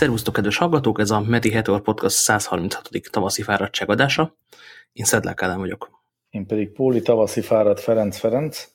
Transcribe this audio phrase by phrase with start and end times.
[0.00, 1.00] Szervusztok, kedves hallgatók!
[1.00, 2.88] Ez a Meti Heteor Podcast 136.
[3.10, 4.36] tavaszi fáradtságadása.
[4.92, 5.90] Én Szedlák Ádám vagyok.
[6.30, 8.68] Én pedig Póli tavaszi fáradt Ferenc Ferenc.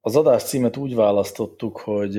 [0.00, 2.18] Az adás címet úgy választottuk, hogy,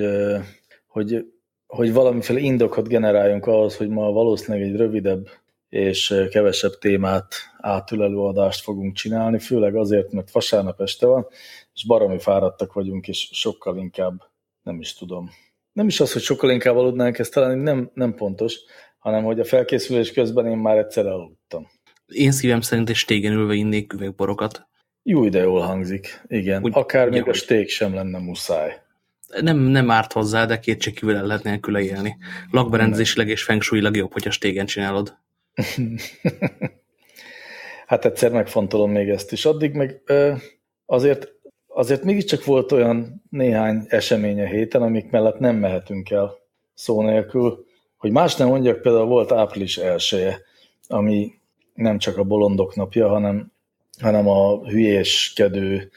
[0.87, 1.25] hogy,
[1.67, 5.27] hogy valamiféle indokot generáljunk ahhoz, hogy ma valószínűleg egy rövidebb
[5.69, 11.27] és kevesebb témát átülelő adást fogunk csinálni, főleg azért, mert vasárnap este van,
[11.73, 14.21] és baromi fáradtak vagyunk, és sokkal inkább,
[14.63, 15.29] nem is tudom,
[15.73, 18.59] nem is az, hogy sokkal inkább aludnánk, ez talán nem, nem pontos,
[18.97, 21.67] hanem hogy a felkészülés közben én már egyszer aludtam.
[22.07, 24.67] Én szívem szerint egy stégen ülve innék üvegborokat.
[25.03, 26.21] Jó, de jól hangzik.
[26.27, 28.81] Igen, úgy, akár még a sték sem lenne muszáj.
[29.41, 32.17] Nem, nem árt hozzá, de kétségkívül el lehet nélküle élni.
[32.51, 35.17] Lakberendezésileg és fengsúlyilag jobb, hogy a stégen csinálod.
[37.87, 39.45] hát egyszer megfontolom még ezt is.
[39.45, 40.01] Addig meg
[40.85, 41.33] azért
[41.73, 46.35] azért mégiscsak volt olyan néhány esemény a héten, amik mellett nem mehetünk el
[46.73, 47.65] szó nélkül.
[47.97, 50.41] Hogy más nem mondjak, például volt április elsője,
[50.87, 51.31] ami
[51.73, 53.51] nem csak a bolondok napja, hanem,
[53.99, 55.91] hanem a hülyéskedő,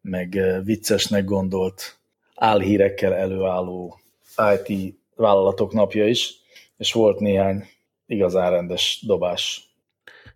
[0.00, 1.98] meg viccesnek gondolt
[2.34, 4.00] álhírekkel előálló
[4.56, 6.34] IT vállalatok napja is,
[6.76, 7.64] és volt néhány
[8.06, 9.67] igazán rendes dobás.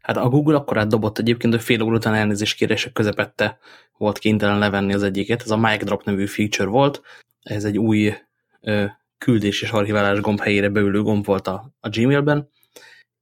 [0.02, 3.58] Hát a Google akkor átdobott egyébként, hogy fél óra után elnézés kérések közepette
[3.96, 5.42] volt kénytelen levenni az egyiket.
[5.42, 7.02] Ez a Mic Drop nevű feature volt.
[7.42, 8.14] Ez egy új
[8.60, 8.84] ö,
[9.18, 12.48] küldés és archiválás gomb helyére beülő gomb volt a, a Gmailben,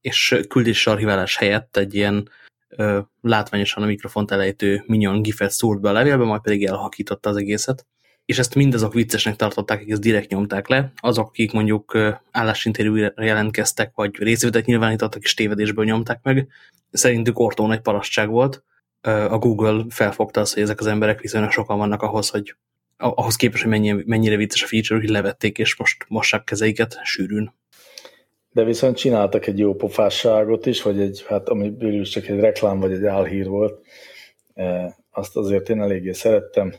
[0.00, 2.28] és küldés és archiválás helyett egy ilyen
[2.68, 7.36] ö, látványosan a mikrofont elejtő minion gifet szúrt be a levélbe, majd pedig elhakította az
[7.36, 7.86] egészet.
[8.30, 10.92] És ezt mindazok viccesnek tartották, akik ezt direkt nyomták le.
[10.96, 11.98] Azok, akik mondjuk
[12.30, 16.48] állásinterjúra jelentkeztek, vagy részvételt nyilvánítottak és tévedésből nyomták meg,
[16.90, 18.64] szerintük ortó nagy parasztság volt,
[19.02, 22.54] a Google felfogta azt, hogy ezek az emberek viszonylag sokan vannak ahhoz, hogy
[22.96, 27.54] ahhoz képest, hogy mennyi, mennyire vicces a feature, hogy levették, és most mossák kezeiket sűrűn.
[28.50, 32.92] De viszont csináltak egy jó pofásságot is, vagy egy, hát ami csak egy reklám, vagy
[32.92, 33.84] egy álhír volt.
[35.10, 36.74] Azt azért én eléggé szerettem.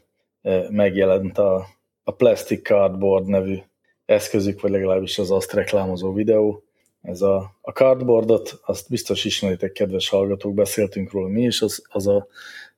[0.69, 1.65] Megjelent a,
[2.03, 3.57] a Plastic Cardboard nevű
[4.05, 6.63] eszközük, vagy legalábbis az azt reklámozó videó,
[7.01, 12.07] ez a, a cardboardot, azt biztos ismeritek, kedves hallgatók, beszéltünk róla mi is, az, az
[12.07, 12.27] a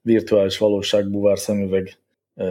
[0.02, 1.98] virtuális valóság buvár szemüveg
[2.36, 2.46] e,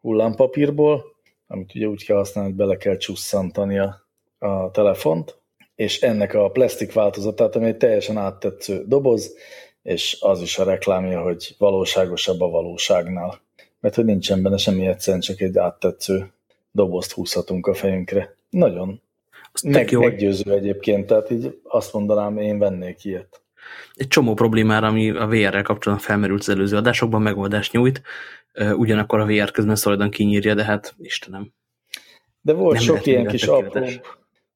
[0.00, 1.04] hullámpapírból,
[1.46, 4.06] amit ugye úgy kell használni, hogy bele kell csusszantani a,
[4.38, 5.38] a telefont,
[5.74, 9.34] és ennek a plastik változatát, ami egy teljesen áttetsző doboz,
[9.82, 13.40] és az is a reklámja, hogy valóságosabb a valóságnál.
[13.86, 16.32] Mert hogy nincsen benne semmi egyszerűen, csak egy áttetsző
[16.70, 18.36] dobozt húzhatunk a fejünkre.
[18.50, 19.02] Nagyon
[19.62, 23.42] meg, jó, meggyőző egyébként, tehát így azt mondanám, én vennék ilyet.
[23.94, 28.02] Egy csomó problémára, ami a VR-rel kapcsolatban felmerült az előző adásokban, megoldást nyújt,
[28.76, 31.52] ugyanakkor a VR közben szolidan kinyírja, de hát Istenem.
[32.40, 33.86] De volt Nem sok ilyen kis apró,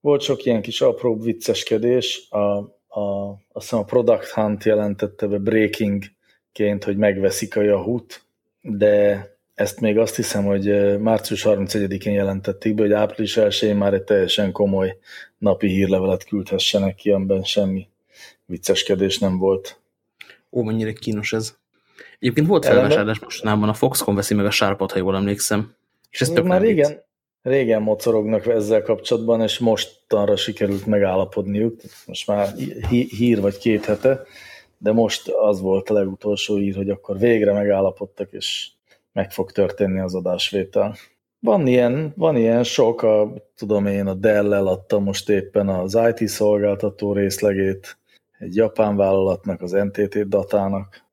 [0.00, 2.38] volt sok ilyen kis apró vicceskedés, a,
[3.00, 8.28] a, azt hiszem a Product Hunt jelentette be breakingként, hogy megveszik a Yahoo-t,
[8.60, 14.02] de ezt még azt hiszem, hogy március 31-én jelentették be, hogy április 1 már egy
[14.02, 14.98] teljesen komoly
[15.38, 17.88] napi hírlevelet küldhessenek ki, amiben semmi
[18.46, 19.78] vicceskedés nem volt.
[20.50, 21.56] Ó, mennyire kínos ez.
[22.18, 25.74] Egyébként volt felvásárlás mostanában, a Foxconn veszi meg a sárpot, ha jól emlékszem.
[26.10, 27.02] És ez tök már régen,
[27.42, 31.80] régen mocorognak ezzel kapcsolatban, és mostanra sikerült megállapodniuk.
[32.06, 32.54] Most már
[32.88, 34.22] hír vagy két hete,
[34.82, 38.70] de most az volt a legutolsó hír, hogy akkor végre megállapodtak, és
[39.12, 40.96] meg fog történni az adásvétel.
[41.40, 46.28] Van ilyen, van ilyen sok, a, tudom én, a Dell eladta most éppen az IT
[46.28, 47.98] szolgáltató részlegét
[48.38, 51.04] egy japán vállalatnak, az NTT datának.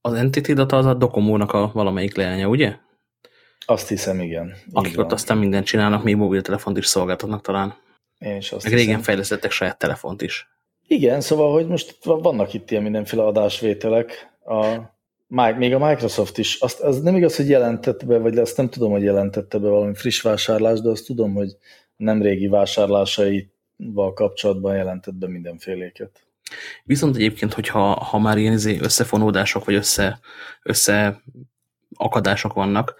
[0.00, 2.76] Az NTT data az a Dokomónak a valamelyik leánya, ugye?
[3.64, 4.54] Azt hiszem, igen.
[4.72, 7.74] Akik ott aztán mindent csinálnak, még mobiltelefont is szolgáltatnak talán.
[8.18, 10.55] Én is azt Meg régen fejlesztettek saját telefont is.
[10.86, 14.38] Igen, szóval, hogy most vannak itt ilyen mindenféle adásvételek.
[14.44, 14.94] A
[15.28, 18.90] még a Microsoft is, azt, az nem igaz, hogy jelentette be, vagy azt nem tudom,
[18.90, 21.56] hogy jelentette be valami friss vásárlás, de azt tudom, hogy
[21.96, 26.26] nem régi vásárlásaival kapcsolatban jelentett be mindenféléket.
[26.84, 30.20] Viszont egyébként, hogyha ha már ilyen izé összefonódások, vagy össze,
[30.62, 31.22] össze
[31.96, 32.94] akadások vannak,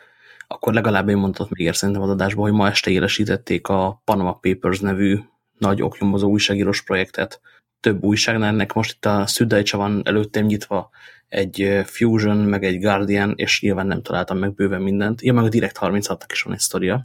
[0.47, 4.81] akkor legalább én mondtam még szerintem az adásban, hogy ma este élesítették a Panama Papers
[4.81, 5.19] nevű
[5.59, 7.41] nagy oknyomozó újságírós projektet.
[7.81, 10.91] Több újságnál ennek most itt a Süddeutsche van előttem nyitva,
[11.29, 15.23] egy Fusion, meg egy Guardian, és nyilván nem találtam meg bőven mindent.
[15.23, 17.05] Ja, meg a Direct 36-nak is van egy sztoria.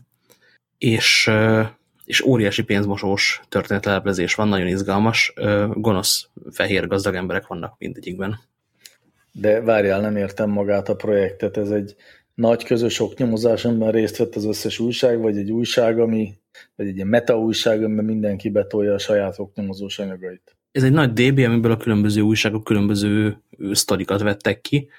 [0.77, 1.31] És,
[2.05, 5.33] és óriási pénzmosós történetleleplezés van, nagyon izgalmas,
[5.73, 8.39] gonosz, fehér, gazdag emberek vannak mindegyikben.
[9.31, 11.95] De várjál, nem értem magát a projektet, ez egy
[12.33, 16.33] nagy közös oknyomozás, amiben részt vett az összes újság, vagy egy újság, ami
[16.75, 20.55] vagy egy ilyen meta újság, amiben mindenki betolja a saját oknyomozós anyagait.
[20.71, 23.41] Ez egy nagy DB, amiből a különböző újságok különböző
[23.71, 24.89] sztorikat vettek ki,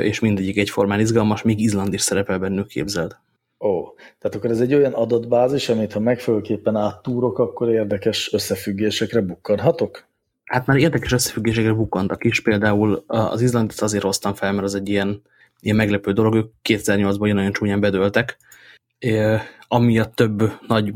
[0.00, 3.16] és mindegyik egyformán izgalmas, még Izland is szerepel bennük képzeld.
[3.60, 3.84] Ó,
[4.18, 10.06] tehát akkor ez egy olyan adatbázis, amit ha megfelelőképpen áttúrok, akkor érdekes összefüggésekre bukkanhatok?
[10.44, 14.88] Hát már érdekes összefüggésekre bukkantak is, például az Izlandit azért hoztam fel, mert az egy
[14.88, 15.22] ilyen,
[15.60, 18.36] ilyen meglepő dolog, ők 2008-ban nagyon csúnyán bedőltek,
[19.68, 20.92] amiatt több nagy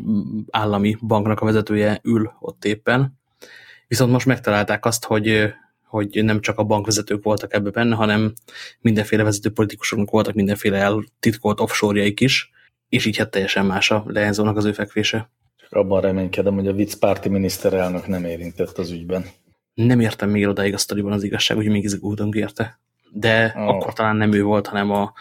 [0.50, 3.20] állami banknak a vezetője ül ott éppen,
[3.88, 5.52] viszont most megtalálták azt, hogy,
[5.84, 8.32] hogy nem csak a bankvezetők voltak ebbe benne, hanem
[8.81, 12.50] mindenféle vezető politikusoknak voltak mindenféle eltitkolt offshore-jaik is,
[12.88, 15.31] és így hát teljesen más a leányzónak az ő fekvése.
[15.56, 19.25] Csak abban reménykedem, hogy a viccpárti miniszterelnök nem érintett az ügyben.
[19.75, 22.81] Nem értem még odáig a sztoriban az igazság, hogy még izgultunk érte.
[23.11, 23.69] De oh.
[23.69, 25.12] akkor talán nem ő volt, hanem a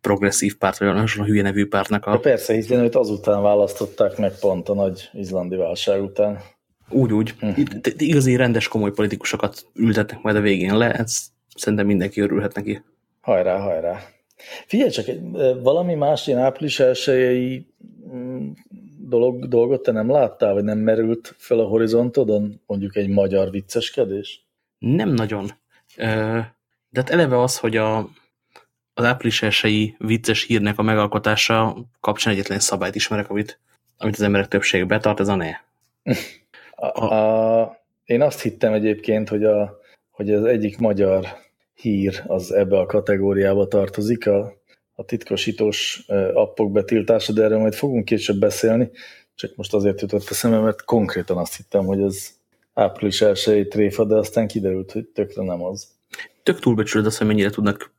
[0.00, 2.10] progresszív párt, vagy a hülye nevű pártnak a...
[2.10, 6.40] De persze, hiszen őt azután választották meg pont a nagy izlandi válság után.
[6.88, 7.34] Úgy, úgy.
[7.38, 7.50] Hm.
[7.56, 12.82] Itt, igazi rendes, komoly politikusokat ültetnek majd a végén le, ez szerintem mindenki örülhet neki.
[13.20, 14.00] Hajrá, hajrá.
[14.66, 15.06] Figyelj csak,
[15.62, 17.66] valami más ilyen április elsőjei
[18.14, 18.50] mm,
[18.98, 24.46] dolog, dolgot te nem láttál, vagy nem merült fel a horizontodon, mondjuk egy magyar vicceskedés?
[24.78, 25.50] Nem nagyon.
[26.90, 27.98] De hát eleve az, hogy a,
[28.94, 33.60] az április elsői vicces hírnek a megalkotása kapcsán egyetlen szabályt ismerek, amit,
[33.98, 35.50] amit az emberek többsége betart, ez a ne.
[36.76, 39.78] A, a, én azt hittem egyébként, hogy, a,
[40.10, 41.26] hogy az egyik magyar
[41.74, 44.52] hír az ebbe a kategóriába tartozik, a,
[44.94, 48.90] a titkosítós appok betiltása, de erről majd fogunk később beszélni,
[49.34, 52.28] csak most azért jutott eszembe, mert konkrétan azt hittem, hogy ez
[52.74, 55.88] április 1 tréfa, de aztán kiderült, hogy tökre nem az.
[56.42, 57.94] Tök túlbecsülöd azt, hogy mennyire tudnak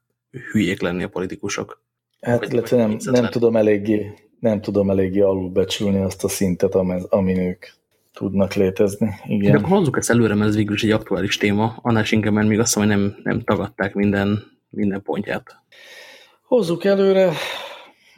[0.51, 1.81] hülyék lenni a politikusok.
[2.21, 6.75] Hát, vagy, illetve nem, nem, tudom eléggé, nem tudom eléggé alulbecsülni azt a szintet,
[7.09, 7.65] amin ők
[8.17, 9.15] tudnak létezni.
[9.25, 9.51] Igen.
[9.51, 12.59] De akkor hozzuk ezt előre, mert ez végül is egy aktuális téma, annál mert még
[12.59, 15.55] azt mondom, hogy nem, nem tagadták minden, minden pontját.
[16.43, 17.31] Hozzuk előre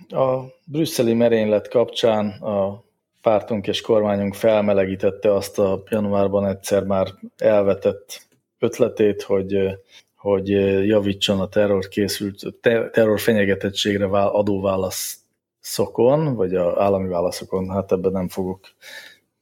[0.07, 2.83] a brüsszeli merénylet kapcsán a
[3.21, 7.07] pártunk és kormányunk felmelegítette azt a januárban egyszer már
[7.37, 8.27] elvetett
[8.59, 9.79] ötletét, hogy,
[10.15, 10.49] hogy
[10.87, 12.55] javítson a terror készült,
[12.91, 18.59] terror fenyegetettségre adóválaszokon, vagy a állami válaszokon, hát ebben nem fogok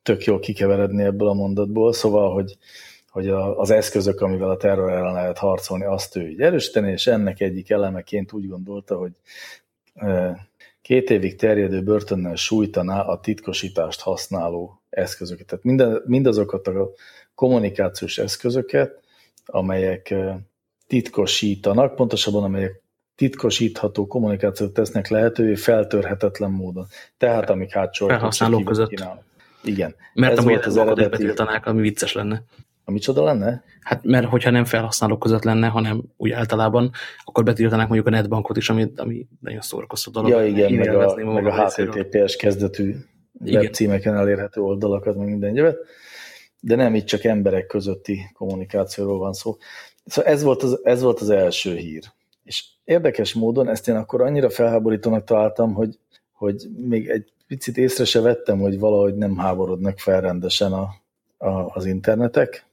[0.07, 2.57] tök jól kikeveredni ebből a mondatból, szóval, hogy,
[3.09, 7.07] hogy a, az eszközök, amivel a terror ellen lehet harcolni, azt ő így erősíteni, és
[7.07, 9.12] ennek egyik elemeként úgy gondolta, hogy
[10.81, 15.45] két évig terjedő börtönnel sújtaná a titkosítást használó eszközöket.
[15.45, 16.89] Tehát minden, mindazokat a
[17.36, 19.00] kommunikációs eszközöket,
[19.45, 20.13] amelyek
[20.88, 22.81] titkosítanak, pontosabban amelyek
[23.15, 26.86] titkosítható kommunikációt tesznek lehetővé feltörhetetlen módon.
[27.18, 28.07] Tehát amik hátsó
[28.63, 28.89] között.
[28.89, 29.25] Kínálnak.
[29.68, 29.96] Igen.
[30.14, 31.10] Mert Ez volt az eredeti...
[31.10, 32.44] betiltanák, ami vicces lenne.
[32.86, 33.64] A micsoda lenne?
[33.81, 36.92] Hát mert hogyha nem felhasználók között lenne, hanem úgy általában,
[37.24, 40.40] akkor betiltanák mondjuk a netbankot is, ami, ami nagyon szórakoztató dolog.
[40.40, 42.96] Ja igen, meg a, meg a HTTPS kezdetű
[43.40, 45.78] webcímeken elérhető oldalakat, meg minden jövet.
[46.60, 49.58] De nem itt csak emberek közötti kommunikációról van szó.
[50.06, 52.03] Szóval ez volt az, ez volt az első hír.
[52.44, 56.00] És érdekes módon ezt én akkor annyira felháborítónak találtam, hogy,
[56.32, 60.89] hogy még egy picit észre se vettem, hogy valahogy nem háborodnak fel rendesen a,
[61.38, 62.66] a, az internetek.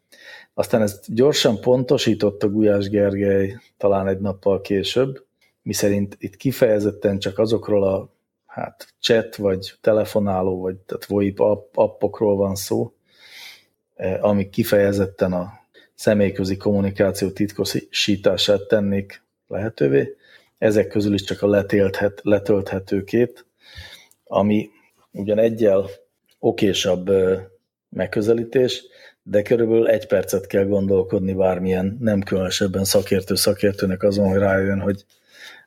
[0.54, 5.24] Aztán ezt gyorsan pontosította Gulyás Gergely talán egy nappal később,
[5.62, 8.12] miszerint itt kifejezetten csak azokról a
[8.46, 11.40] hát chat, vagy telefonáló, vagy tehát VoIP
[11.74, 12.92] appokról van szó,
[13.94, 15.52] eh, amik kifejezetten a
[15.94, 20.16] személyközi kommunikáció titkosítását tennék lehetővé.
[20.58, 23.46] Ezek közül is csak a letölthet, letölthetőkét,
[24.24, 24.70] ami
[25.12, 25.90] ugyan egyel
[26.38, 27.10] okésabb
[27.88, 28.84] megközelítés,
[29.22, 35.04] de körülbelül egy percet kell gondolkodni bármilyen nem különösebben szakértő szakértőnek azon, hogy rájön, hogy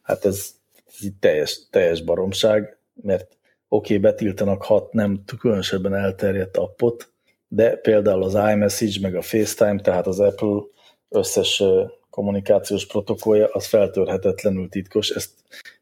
[0.01, 0.49] hát ez,
[0.87, 3.37] ez így teljes, teljes baromság, mert
[3.67, 7.11] oké, okay, betiltanak hat nem különösebben elterjedt appot,
[7.47, 10.61] de például az iMessage meg a FaceTime, tehát az Apple
[11.09, 11.63] összes
[12.09, 15.31] kommunikációs protokollja, az feltörhetetlenül titkos, ezt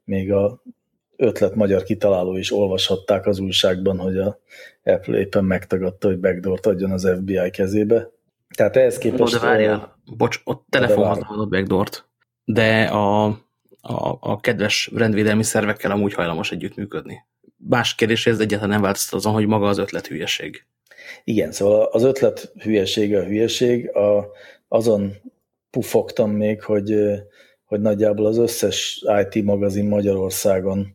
[0.04, 0.62] még a
[1.18, 4.40] ötlet magyar kitaláló is olvashatták az újságban, hogy a
[4.84, 8.10] Apple éppen megtagadta, hogy backdoor adjon az FBI kezébe.
[8.56, 9.34] Tehát ehhez képest...
[9.34, 12.08] de várjál, bocs, ott telefonhoz a backdoort,
[12.46, 13.26] de a,
[13.82, 17.26] a, a kedves rendvédelmi szervekkel amúgy hajlamos együttműködni.
[17.58, 20.66] Más kérdés, ez egyáltalán nem változtat azon, hogy maga az ötlet hülyeség.
[21.24, 24.32] Igen, szóval az ötlet hülyesége a hülyeség, a,
[24.68, 25.14] azon
[25.70, 26.96] pufogtam még, hogy,
[27.66, 30.95] hogy nagyjából az összes IT magazin Magyarországon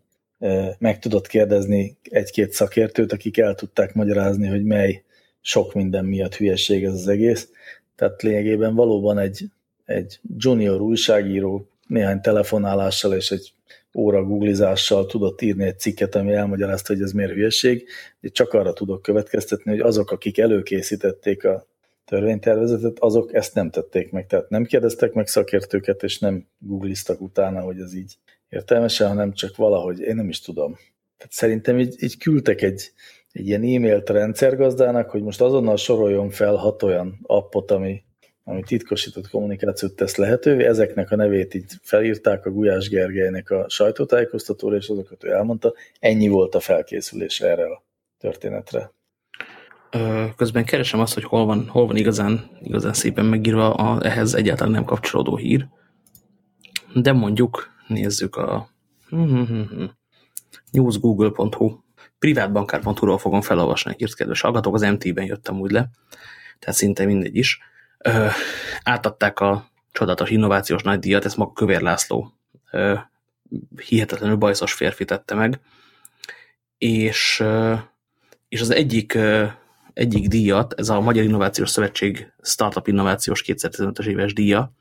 [0.78, 5.02] meg tudott kérdezni egy-két szakértőt, akik el tudták magyarázni, hogy mely
[5.40, 7.48] sok minden miatt hülyeség ez az egész.
[7.96, 9.44] Tehát lényegében valóban egy,
[9.84, 13.52] egy junior újságíró néhány telefonálással és egy
[13.94, 17.88] óra googlizással tudott írni egy cikket, ami elmagyarázta, hogy ez miért hülyeség,
[18.20, 21.66] de csak arra tudok következtetni, hogy azok, akik előkészítették a
[22.04, 24.26] törvénytervezetet, azok ezt nem tették meg.
[24.26, 28.16] Tehát nem kérdeztek meg szakértőket, és nem googliztak utána, hogy ez így
[28.50, 30.72] értelmesen, hanem csak valahogy, én nem is tudom.
[31.16, 32.92] Tehát szerintem így, így küldtek egy,
[33.32, 38.02] egy ilyen e-mailt a rendszergazdának, hogy most azonnal soroljon fel hat olyan appot, ami,
[38.44, 40.64] ami titkosított kommunikációt tesz lehetővé.
[40.64, 45.74] Ezeknek a nevét így felírták a Gulyás Gergelynek a sajtótájékoztatóra, és azokat ő elmondta.
[45.98, 47.82] Ennyi volt a felkészülés erre a
[48.18, 48.92] történetre.
[50.36, 54.72] Közben keresem azt, hogy hol van, hol van igazán, igazán szépen megírva a, ehhez egyáltalán
[54.72, 55.66] nem kapcsolódó hír.
[56.94, 58.68] De mondjuk nézzük a
[60.70, 61.78] newsgoogle.hu
[62.18, 65.90] privátbankár.hu-ról fogom felolvasni egy kedves hallgatók, az MT-ben jöttem úgy le,
[66.58, 67.60] tehát szinte mindegy is.
[67.98, 68.26] Ö,
[68.82, 72.32] átadták a csodatos innovációs nagydíjat, ezt maga Kövér László
[72.70, 72.94] ö,
[73.86, 75.60] hihetetlenül bajszos férfi tette meg,
[76.78, 77.74] és, ö,
[78.48, 79.46] és az egyik, ö,
[79.92, 84.72] egyik díjat, ez a Magyar Innovációs Szövetség Startup Innovációs 2015-es éves díja,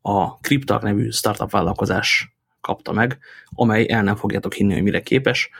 [0.00, 5.50] a Cryptak nevű startup vállalkozás kapta meg, amely el nem fogjátok hinni, hogy mire képes,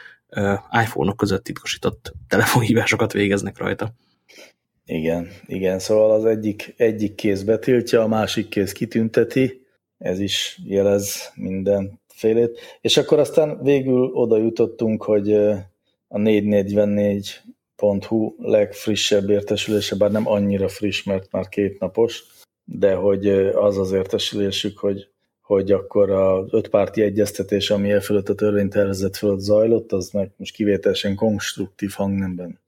[0.83, 3.95] iPhone-ok között titkosított telefonhívásokat végeznek rajta.
[4.85, 9.67] Igen, igen, szóval az egyik, egyik kéz betiltja, a másik kéz kitünteti,
[9.99, 12.59] ez is jelez mindenfélét.
[12.81, 15.33] És akkor aztán végül oda jutottunk, hogy
[16.09, 22.25] a 444.hu legfrissebb értesülése, bár nem annyira friss, mert már két napos,
[22.65, 25.09] de hogy az az értesülésük, hogy
[25.49, 30.55] hogy akkor a ötpárti egyeztetés, ami e fölött a törvénytervezet fölött zajlott, az meg most
[30.55, 32.59] kivételesen konstruktív hangnemben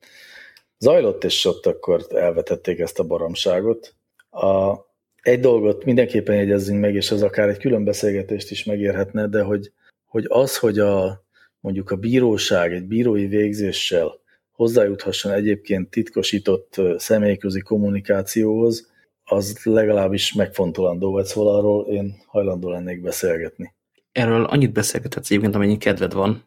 [0.78, 3.94] zajlott, és ott akkor elvetették ezt a baromságot.
[4.30, 4.75] A,
[5.22, 9.72] egy dolgot mindenképpen jegyezzünk meg, és ez akár egy külön beszélgetést is megérhetne, de hogy,
[10.04, 11.25] hogy az, hogy a,
[11.60, 14.20] mondjuk a bíróság egy bírói végzéssel
[14.52, 18.89] hozzájuthasson egyébként titkosított személyközi kommunikációhoz,
[19.30, 23.75] az legalábbis megfontolandó, vagy szóval arról én hajlandó lennék beszélgetni.
[24.12, 26.44] Erről annyit beszélgethetsz egyébként, amennyi kedved van,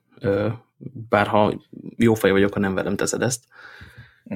[1.10, 1.62] bárha
[1.98, 3.44] jó fej vagyok, ha nem velem teszed ezt.
[4.26, 4.36] Hm.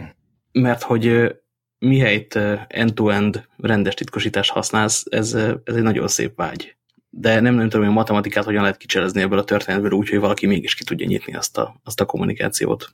[0.51, 1.35] Mert hogy
[1.79, 2.35] mihelyt
[2.67, 6.75] end-to-end rendes titkosítást használsz, ez, ez egy nagyon szép vágy.
[7.09, 10.19] De nem, nem tudom, hogy a matematikát hogyan lehet kicselezni ebből a történetből úgy, hogy
[10.19, 12.89] valaki mégis ki tudja nyitni azt a, azt a kommunikációt.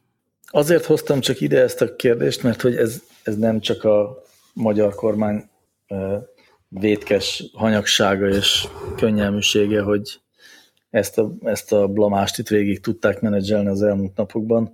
[0.47, 4.22] Azért hoztam csak ide ezt a kérdést, mert hogy ez, ez nem csak a
[4.53, 5.49] magyar kormány
[6.67, 10.21] vétkes hanyagsága és könnyelműsége, hogy
[10.89, 14.73] ezt a, ezt a blamást itt végig tudták menedzselni az elmúlt napokban.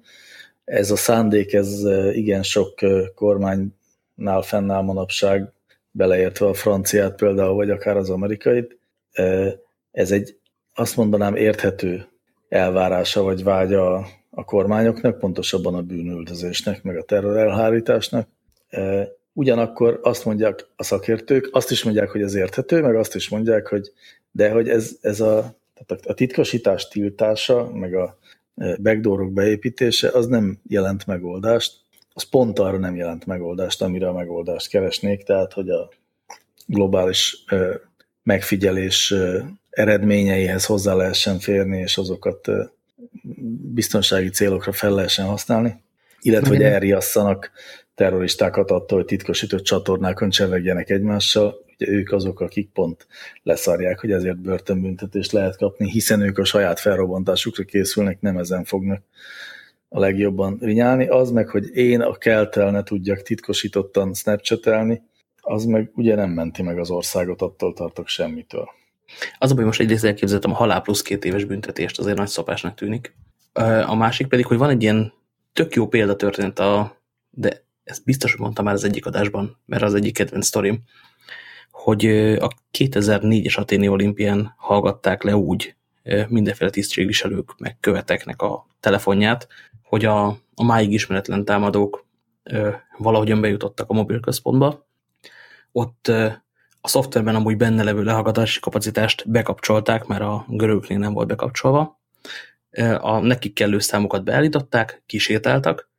[0.65, 2.73] Ez a szándék, ez igen sok
[3.15, 5.53] kormánynál fennáll manapság,
[5.91, 8.79] beleértve a franciát például, vagy akár az amerikait.
[9.91, 10.37] Ez egy,
[10.73, 12.07] azt mondanám, érthető
[12.49, 13.93] elvárása vagy vágya
[14.29, 18.27] a, kormányoknak, pontosabban a bűnüldözésnek, meg a terror elhárításnak
[19.33, 23.67] ugyanakkor azt mondják a szakértők, azt is mondják, hogy ez érthető, meg azt is mondják,
[23.67, 23.91] hogy
[24.31, 25.55] de hogy ez, ez a,
[25.85, 28.17] tehát a titkosítás tiltása, meg a
[28.55, 31.73] e, backdoorok beépítése, az nem jelent megoldást,
[32.13, 35.89] az pont arra nem jelent megoldást, amire a megoldást keresnék, tehát hogy a
[36.65, 37.81] globális e,
[38.23, 42.47] megfigyelés e, eredményeihez hozzá lehessen férni, és azokat
[43.73, 45.83] biztonsági célokra fel lehessen használni,
[46.21, 47.51] illetve hogy elriasszanak
[47.95, 53.07] terroristákat attól, hogy titkosított csatornákon csevegjenek egymással, ugye ők azok, akik pont
[53.43, 59.01] leszarják, hogy ezért börtönbüntetést lehet kapni, hiszen ők a saját felrobbantásukra készülnek, nem ezen fognak
[59.89, 61.07] a legjobban rinyálni.
[61.07, 65.01] Az meg, hogy én a keltel ne tudjak titkosítottan snapchatelni,
[65.41, 68.69] az meg ugye nem menti meg az országot, attól tartok semmitől.
[69.37, 72.75] Az a baj, most egyrészt elképzeltem a halál plusz két éves büntetést, azért nagy szopásnak
[72.75, 73.15] tűnik.
[73.85, 75.13] A másik pedig, hogy van egy ilyen
[75.53, 79.83] tök jó példa történt a, de ezt biztos, hogy mondtam már az egyik adásban, mert
[79.83, 80.83] az egyik kedvenc sztorim,
[81.71, 82.05] hogy
[82.39, 85.75] a 2004-es Aténi olimpián hallgatták le úgy
[86.27, 89.47] mindenféle tisztségviselők, meg követeknek a telefonját,
[89.83, 92.05] hogy a, a máig ismeretlen támadók
[92.97, 94.87] valahogyan bejutottak a mobilközpontba.
[95.71, 96.07] Ott
[96.81, 101.99] a szoftverben amúgy benne levő lehallgatási kapacitást bekapcsolták, mert a görögnél nem volt bekapcsolva.
[102.99, 105.89] A nekik kellő számokat beállították, kisétáltak,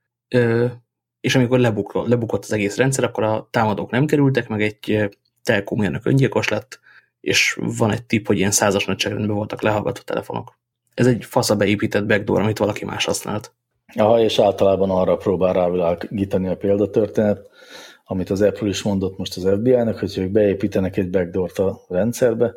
[1.21, 5.09] és amikor lebukott, lebukott az egész rendszer, akkor a támadók nem kerültek, meg egy
[5.43, 6.81] telkomérnök öngyilkos lett,
[7.21, 10.59] és van egy tip, hogy ilyen százas nagyságrendben voltak lehallgató telefonok.
[10.95, 13.53] Ez egy fasza beépített backdoor, amit valaki más használt.
[13.95, 17.49] Aha, és általában arra próbál rávilágítani a példatörténet,
[18.05, 22.55] amit az Apple is mondott most az FBI-nak, hogy ők beépítenek egy backdoor a rendszerbe,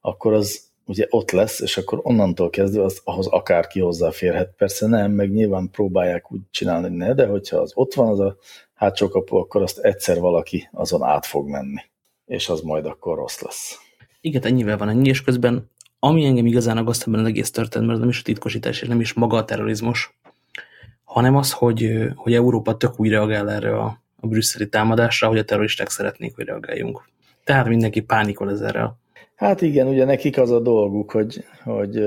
[0.00, 4.54] akkor az ugye ott lesz, és akkor onnantól kezdve az, ahhoz akárki hozzáférhet.
[4.56, 8.36] Persze nem, meg nyilván próbálják úgy csinálni, ne, de hogyha az ott van az a
[8.74, 11.80] hátsó kapu, akkor azt egyszer valaki azon át fog menni,
[12.26, 13.78] és az majd akkor rossz lesz.
[14.20, 18.08] Igen, ennyivel van ennyi, és közben ami engem igazán aggaszt ebben az egész történetben, nem
[18.08, 20.14] is a titkosítás, és nem is maga a terrorizmus,
[21.04, 25.44] hanem az, hogy, hogy Európa tök úgy reagál erre a, a brüsszeli támadásra, hogy a
[25.44, 27.08] terroristák szeretnék, hogy reagáljunk.
[27.44, 28.98] Tehát mindenki pánikol ezerrel.
[29.44, 32.06] Hát igen, ugye nekik az a dolguk, hogy, hogy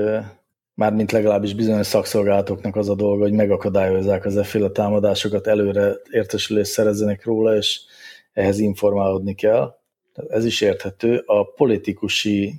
[0.74, 7.24] mármint legalábbis bizonyos szakszolgálatoknak az a dolga, hogy megakadályozzák az efféle támadásokat, előre értesülést szerezzenek
[7.24, 7.80] róla, és
[8.32, 9.78] ehhez informálódni kell.
[10.28, 11.22] Ez is érthető.
[11.26, 12.54] A politikusi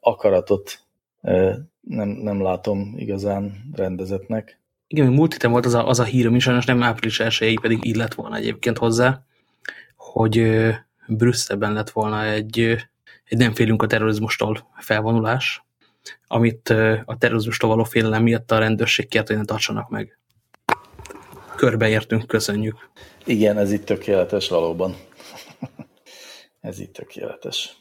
[0.00, 0.78] akaratot
[1.80, 4.60] nem, nem látom igazán rendezetnek.
[4.86, 7.96] Igen, múlt héten volt az a, az a is, sajnos nem április 1 pedig így
[7.96, 9.22] lett volna egyébként hozzá,
[9.96, 10.46] hogy
[11.06, 12.76] Brüsszelben lett volna egy,
[13.24, 15.64] egy nem félünk a terrorizmustól felvonulás,
[16.26, 16.68] amit
[17.04, 20.18] a terrorizmustól való félelem miatt a rendőrség kért, hogy ne tartsanak meg.
[21.56, 22.88] Körbeértünk, köszönjük.
[23.24, 24.96] Igen, ez itt tökéletes valóban.
[26.60, 27.76] ez itt tökéletes.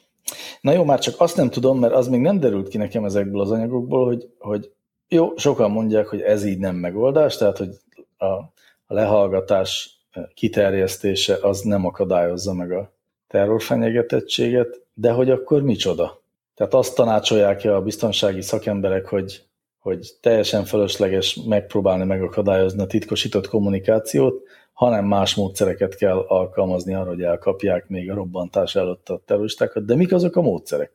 [0.62, 3.42] Na jó, már csak azt nem tudom, mert az még nem derült ki nekem ezekből
[3.42, 4.72] az anyagokból, hogy, hogy
[5.08, 7.70] jó, sokan mondják, hogy ez így nem megoldás, tehát hogy
[8.18, 10.00] a, a lehallgatás
[10.34, 12.94] kiterjesztése az nem akadályozza meg a
[13.28, 16.22] terrorfenyegetettséget, de hogy akkor micsoda?
[16.56, 19.44] Tehát azt tanácsolják-e a biztonsági szakemberek, hogy,
[19.80, 24.42] hogy teljesen fölösleges megpróbálni megakadályozni a titkosított kommunikációt,
[24.74, 29.86] hanem más módszereket kell alkalmazni arra, hogy elkapják még a robbantás előtt a terroristákat.
[29.86, 30.92] De mik azok a módszerek?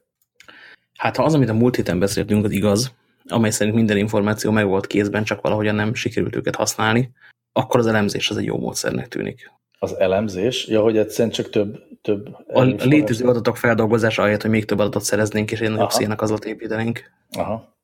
[0.97, 2.95] Hát ha az, amit a múlt héten beszéltünk, az igaz,
[3.29, 7.11] amely szerint minden információ meg volt kézben, csak valahogyan nem sikerült őket használni,
[7.53, 9.51] akkor az elemzés az egy jó módszernek tűnik.
[9.79, 10.67] Az elemzés?
[10.67, 11.83] Ja, hogy egyszerűen csak több...
[12.03, 16.23] több a létező adatok feldolgozása ahelyett, hogy még több adatot szereznénk, és egy nagyobb szének
[16.23, 17.01] azot építenénk.
[17.31, 17.77] Aha.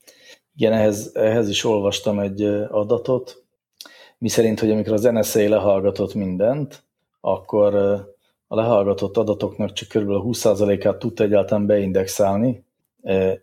[0.56, 3.42] Igen, ehhez, ehhez is olvastam egy adatot,
[4.18, 6.82] mi szerint, hogy amikor az NSA lehallgatott mindent,
[7.20, 7.74] akkor
[8.46, 10.10] a lehallgatott adatoknak csak kb.
[10.10, 12.64] 20%-át tudta egyáltalán beindexálni,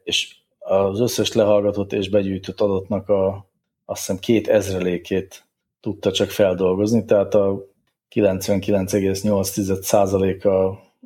[0.03, 3.49] és az összes lehallgatott és begyűjtött adatnak a
[3.85, 5.45] azt hiszem két ezrelékét
[5.81, 7.67] tudta csak feldolgozni, tehát a
[8.15, 10.49] 99,8%-a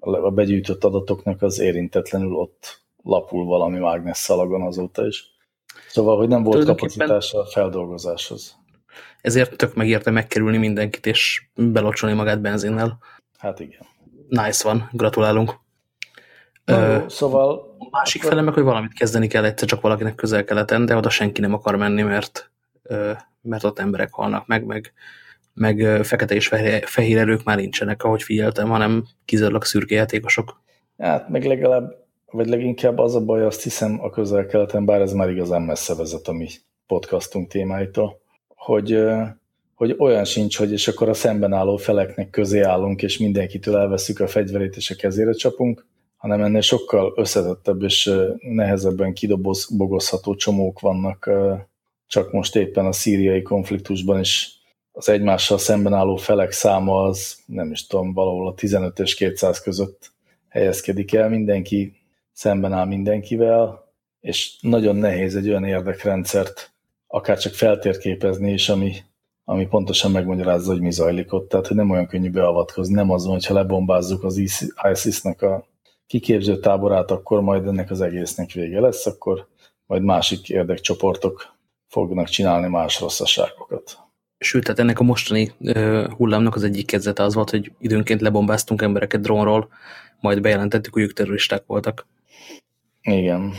[0.10, 5.34] a begyűjtött adatoknak az érintetlenül ott lapul valami mágnesszalagon azóta is.
[5.90, 8.58] Szóval, hogy nem volt kapacitás a feldolgozáshoz.
[9.22, 12.98] Ezért tök megérte megkerülni mindenkit, és belocsolni magát benzinnel.
[13.38, 13.86] Hát igen.
[14.28, 15.56] Nice van, gratulálunk.
[16.66, 17.76] Na, Ö, szóval...
[17.80, 18.34] A másik akkor...
[18.34, 21.76] fele meg, hogy valamit kezdeni kell egyszer csak valakinek közel-keleten, de oda senki nem akar
[21.76, 22.52] menni, mert,
[23.42, 24.94] mert ott emberek halnak meg, meg,
[25.56, 26.48] meg fekete és
[26.86, 30.62] fehér erők már nincsenek, ahogy figyeltem, hanem kizárólag szürke játékosok.
[30.98, 31.96] Hát meg legalább,
[32.32, 36.28] vagy leginkább az a baj, azt hiszem a közel-keleten, bár ez már igazán messze vezet
[36.28, 36.48] a mi
[36.88, 39.00] podcastunk témáitól, hogy,
[39.76, 44.20] hogy olyan sincs, hogy és akkor a szemben álló feleknek közé állunk, és mindenkitől elveszük
[44.20, 45.86] a fegyverét, és a kezére csapunk,
[46.18, 51.30] hanem ennél sokkal összetettebb és nehezebben kidobozható csomók vannak,
[52.08, 54.55] csak most éppen a szíriai konfliktusban is
[54.96, 59.62] az egymással szemben álló felek száma az, nem is tudom, valahol a 15 és 200
[59.62, 60.12] között
[60.50, 61.94] helyezkedik el, mindenki
[62.34, 66.74] szemben áll mindenkivel, és nagyon nehéz egy olyan érdekrendszert
[67.16, 68.94] akár csak feltérképezni is, ami,
[69.44, 71.50] ami pontosan megmagyarázza, hogy mi zajlik ott.
[71.50, 72.94] Tehát, hogy nem olyan könnyű beavatkozni.
[72.94, 75.68] Nem azon, hogyha lebombázzuk az ISIS-nak a
[76.08, 79.48] kiképző táborát, akkor majd ennek az egésznek vége lesz, akkor
[79.86, 81.54] majd másik érdekcsoportok
[81.88, 84.05] fognak csinálni más rosszaságokat.
[84.46, 88.82] Sőt, tehát ennek a mostani uh, hullámnak az egyik kezdete az volt, hogy időnként lebombáztunk
[88.82, 89.68] embereket drónról,
[90.20, 92.08] majd bejelentettük, hogy ők terroristák voltak.
[93.02, 93.54] Igen.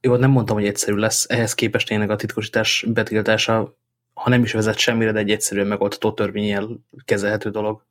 [0.00, 1.26] Jó, nem mondtam, hogy egyszerű lesz.
[1.28, 3.76] Ehhez képest tényleg a titkosítás betiltása,
[4.14, 6.68] ha nem is vezet semmire, de egy egyszerűen megoldható törvényel
[7.04, 7.84] kezelhető dolog.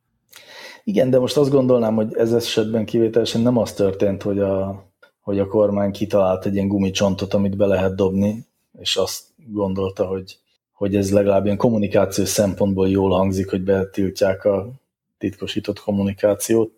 [0.84, 4.86] Igen, de most azt gondolnám, hogy ez esetben kivételesen nem az történt, hogy a,
[5.22, 8.46] hogy a kormány kitalált egy ilyen gumicsontot, amit be lehet dobni,
[8.80, 10.38] és azt gondolta, hogy,
[10.78, 14.72] hogy ez legalább ilyen kommunikációs szempontból jól hangzik, hogy betiltják a
[15.18, 16.72] titkosított kommunikációt,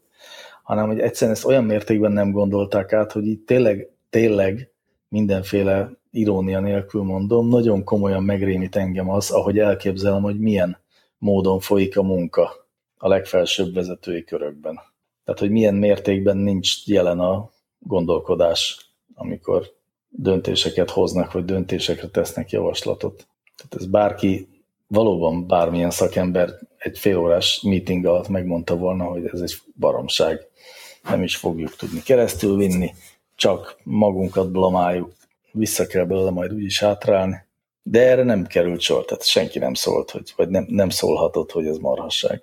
[0.64, 4.72] hanem hogy egyszerűen ezt olyan mértékben nem gondolták át, hogy itt tényleg, tényleg
[5.08, 10.78] mindenféle irónia nélkül mondom, nagyon komolyan megrémít engem az, ahogy elképzelem, hogy milyen
[11.18, 14.80] módon folyik a munka a legfelsőbb vezetői körökben.
[15.24, 19.66] Tehát, hogy milyen mértékben nincs jelen a gondolkodás, amikor
[20.10, 23.28] döntéseket hoznak, vagy döntésekre tesznek javaslatot.
[23.60, 24.48] Tehát ez bárki,
[24.88, 30.48] valóban bármilyen szakember egy félórás meeting alatt megmondta volna, hogy ez egy baromság.
[31.10, 32.93] Nem is fogjuk tudni keresztül vinni,
[33.36, 35.13] csak magunkat blamáljuk,
[35.52, 37.36] vissza kell belőle majd úgyis hátrálni.
[37.84, 41.65] De erre nem került sor, tehát senki nem szólt, hogy, vagy nem, nem szólhatott, hogy
[41.65, 42.41] ez marhasság.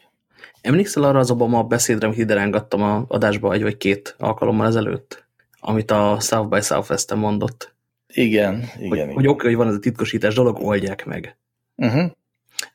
[0.61, 5.25] Emlékszel arra az Obama beszédre, amit ide a adásba egy vagy két alkalommal ezelőtt?
[5.61, 7.75] Amit a South by Southwest-en mondott.
[8.17, 8.89] Igen, igen.
[8.89, 9.13] Hogy, igen.
[9.13, 11.37] hogy oké, hogy van ez a titkosítás dolog, oldják meg.
[11.77, 12.11] Uh -huh.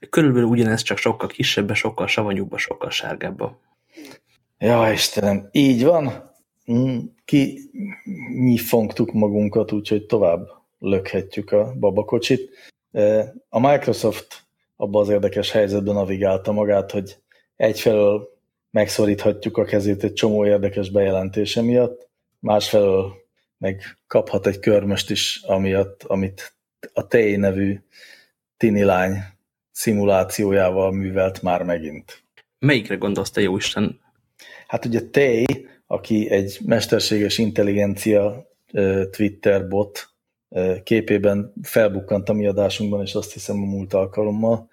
[0.10, 3.60] Körülbelül ugyanez, csak sokkal kisebbe, sokkal savanyúbba, sokkal sárgábba.
[4.58, 6.32] Ja, Istenem, így van.
[6.71, 7.60] Mm, ki
[8.34, 10.47] nyifongtuk magunkat, úgyhogy tovább
[10.80, 12.49] lökhetjük a babakocsit.
[12.91, 14.43] E, a Microsoft
[14.75, 17.17] abba az érdekes helyzetben navigálta magát, hogy
[17.56, 18.30] egyfelől
[18.71, 23.20] megszoríthatjuk a kezét egy csomó érdekes bejelentése miatt, másfelől
[23.62, 26.56] meg kaphat egy körmöst is, amiatt, amit
[26.93, 27.80] a Tay nevű
[28.58, 29.17] tini lány
[29.71, 32.24] szimulációjával művelt már megint.
[32.60, 34.00] Melyikre gondolsz te, jóisten?
[34.67, 35.45] Hát ugye Tay,
[35.88, 38.47] aki egy mesterséges intelligencia
[39.12, 40.10] Twitter bot
[40.84, 44.69] képében felbukkant a mi adásunkban, és azt hiszem a múlt alkalommal,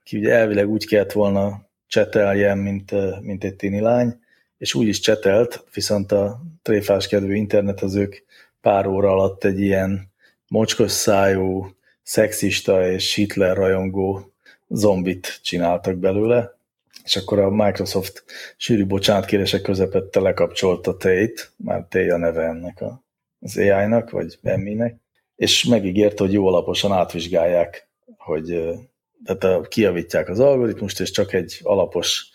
[0.00, 4.22] aki ugye elvileg úgy kellett volna cseteljen, mint, mint egy tini lány,
[4.64, 8.24] és úgy is csetelt, viszont a tréfáskedvű internetezők
[8.60, 10.12] pár óra alatt egy ilyen
[10.48, 14.32] mocskos szájú, szexista és Hitler rajongó
[14.68, 16.56] zombit csináltak belőle,
[17.04, 18.24] és akkor a Microsoft
[18.56, 23.04] sűrű bocsánatkérések közepette lekapcsolta Tate, már Tate a neve ennek a,
[23.40, 24.96] az AI-nak, vagy Emmy-nek,
[25.36, 28.62] és megígérte, hogy jó alaposan átvizsgálják, hogy
[29.24, 32.30] tehát kiavítják az algoritmust, és csak egy alapos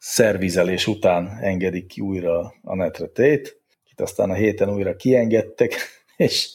[0.00, 3.50] szervizelés után engedik ki újra a netre Tate,
[3.90, 5.74] itt aztán a héten újra kiengedtek,
[6.16, 6.48] és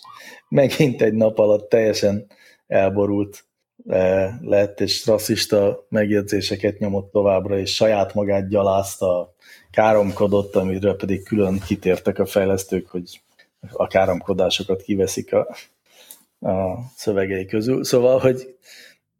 [0.50, 2.28] megint egy nap alatt teljesen
[2.68, 3.46] elborult
[4.42, 9.34] lett, és rasszista megjegyzéseket nyomott továbbra, és saját magát gyalázta,
[9.72, 13.22] káromkodott, amiről pedig külön kitértek a fejlesztők, hogy
[13.72, 15.56] a káromkodásokat kiveszik a,
[16.50, 17.84] a szövegei közül.
[17.84, 18.56] Szóval, hogy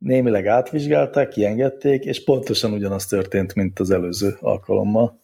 [0.06, 5.20] némileg átvizsgálták, kiengedték, és pontosan ugyanaz történt, mint az előző alkalommal.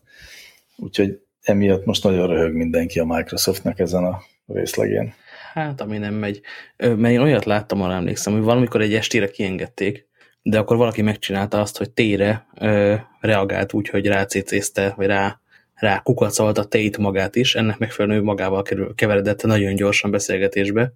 [0.78, 5.14] Úgyhogy emiatt most nagyon röhög mindenki a Microsoftnak ezen a részlegén.
[5.54, 6.42] Hát, ami nem megy.
[6.78, 10.08] Mert én olyat láttam, arra emlékszem, hogy valamikor egy estére kiengedték,
[10.42, 15.40] de akkor valaki megcsinálta azt, hogy tére ö, reagált úgy, hogy rácécézte, vagy rá,
[15.76, 20.94] rá kukacolt a tét magát is, ennek megfelelően magával kerül, keveredett nagyon gyorsan beszélgetésbe.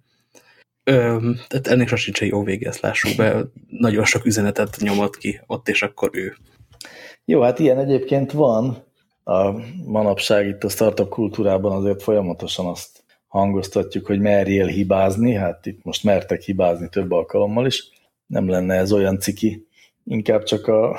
[0.90, 3.44] Ö, tehát ennek sosem sincs jó vége, ezt lássuk be.
[3.68, 6.36] Nagyon sok üzenetet nyomott ki ott, és akkor ő.
[7.24, 8.84] Jó, hát ilyen egyébként van.
[9.24, 9.50] A
[9.84, 16.04] manapság itt a startup kultúrában azért folyamatosan azt hangoztatjuk, hogy merjél hibázni, hát itt most
[16.04, 17.90] mertek hibázni több alkalommal is,
[18.26, 19.66] nem lenne ez olyan ciki,
[20.04, 20.98] inkább csak a,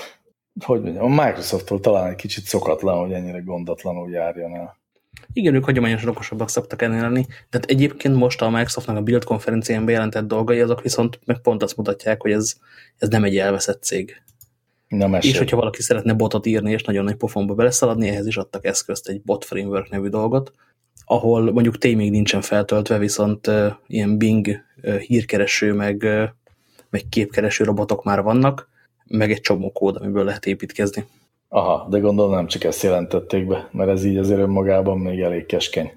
[0.65, 4.76] hogy mondjam, a Microsofttól talán egy kicsit szokatlan, hogy ennyire gondatlanul járjon el.
[5.33, 9.85] Igen, ők hagyományosan okosabbak szoktak ennél lenni, tehát egyébként most a Microsoftnak a Build konferencián
[9.85, 12.53] bejelentett dolgai, azok viszont meg pont azt mutatják, hogy ez,
[12.97, 14.21] ez nem egy elveszett cég.
[14.87, 18.65] Nem és hogyha valaki szeretne botot írni, és nagyon nagy pofonba beleszaladni, ehhez is adtak
[18.65, 20.53] eszközt, egy bot framework nevű dolgot,
[21.05, 26.23] ahol mondjuk tény még nincsen feltöltve, viszont uh, ilyen Bing uh, hírkereső, meg, uh,
[26.89, 28.69] meg képkereső robotok már vannak,
[29.05, 31.05] meg egy csomó kód, amiből lehet építkezni.
[31.49, 35.45] Aha, de gondolom nem csak ezt jelentették be, mert ez így azért önmagában még elég
[35.45, 35.91] keskeny.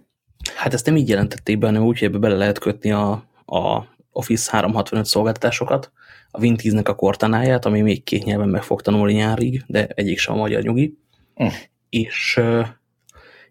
[0.55, 3.11] Hát ezt nem így jelentették be, hanem úgy, hogy ebbe bele lehet kötni a,
[3.47, 5.93] a Office 365 szolgáltatásokat,
[6.31, 10.35] a Win10-nek a kortanáját, ami még két nyelven meg fog tanulni nyárig, de egyik sem
[10.35, 10.99] a magyar nyugi,
[11.43, 11.47] mm.
[11.89, 12.41] és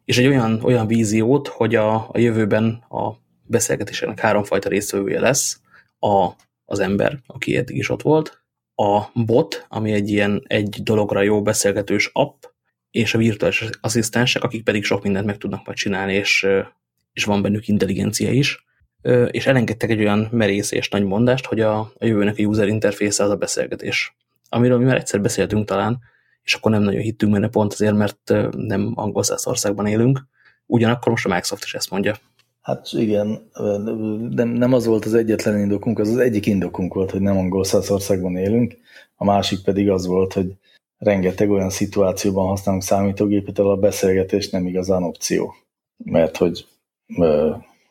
[0.09, 3.11] és egy olyan, olyan víziót, hogy a, a jövőben a
[3.43, 5.61] beszélgetésének háromfajta résztvevője lesz,
[5.99, 6.29] a,
[6.65, 8.38] az ember, aki eddig is ott volt,
[8.81, 12.43] a bot, ami egy ilyen egy dologra jó beszélgetős app,
[12.91, 16.47] és a virtuális asszisztensek, akik pedig sok mindent meg tudnak majd csinálni, és,
[17.13, 18.65] és van bennük intelligencia is,
[19.27, 23.23] és elengedtek egy olyan merész és nagy mondást, hogy a, a jövőnek a user interfésze
[23.23, 24.15] az a beszélgetés.
[24.49, 25.99] Amiről mi már egyszer beszéltünk talán,
[26.43, 30.19] és akkor nem nagyon hittünk benne pont azért, mert nem angol országban élünk.
[30.65, 32.15] Ugyanakkor most a Microsoft is ezt mondja.
[32.69, 33.49] Hát igen,
[34.29, 37.65] de nem az volt az egyetlen indokunk, az az egyik indokunk volt, hogy nem angol
[37.89, 38.77] országban élünk,
[39.15, 40.53] a másik pedig az volt, hogy
[40.97, 45.53] rengeteg olyan szituációban használunk számítógépet, ahol a beszélgetés nem igazán opció,
[45.97, 46.65] mert hogy,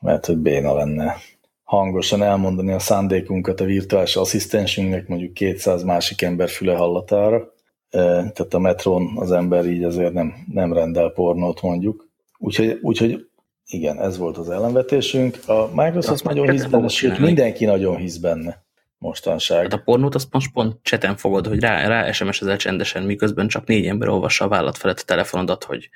[0.01, 1.17] mert hogy béna lenne
[1.65, 7.53] hangosan elmondani a szándékunkat a virtuális asszisztensünknek, mondjuk 200 másik ember füle hallatára,
[7.91, 12.09] tehát a metrón az ember így azért nem, nem rendel pornót mondjuk.
[12.39, 13.28] Úgyhogy, úgyhogy
[13.71, 15.39] Igen, ez volt az ellenvetésünk.
[15.47, 18.67] A Microsoft nagyon hisz benne, sőt mindenki nagyon hisz benne
[18.99, 19.63] mostanság.
[19.63, 23.67] Hát a pornót azt most pont cseten fogod, hogy rá, rá SMS-ezel csendesen, miközben csak
[23.67, 25.91] négy ember olvassa a vállat felett a telefonodat, hogy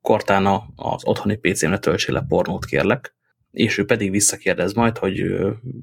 [0.00, 3.14] Cortana az otthoni PC-mre töltsél le pornót kérlek,
[3.50, 5.24] és ő pedig visszakérdez majd, hogy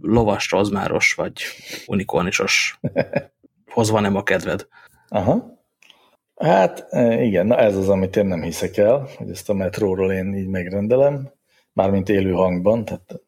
[0.02, 1.42] lovas, rozmáros vagy
[1.86, 2.80] unikornisos
[3.74, 4.68] hoz van-e a kedved.
[5.08, 5.54] Aha.
[6.36, 6.88] Hát
[7.22, 10.48] igen, na ez az, amit én nem hiszek el, hogy ezt a metróról én így
[10.48, 11.30] megrendelem,
[11.74, 13.22] mármint élő hangban, tehát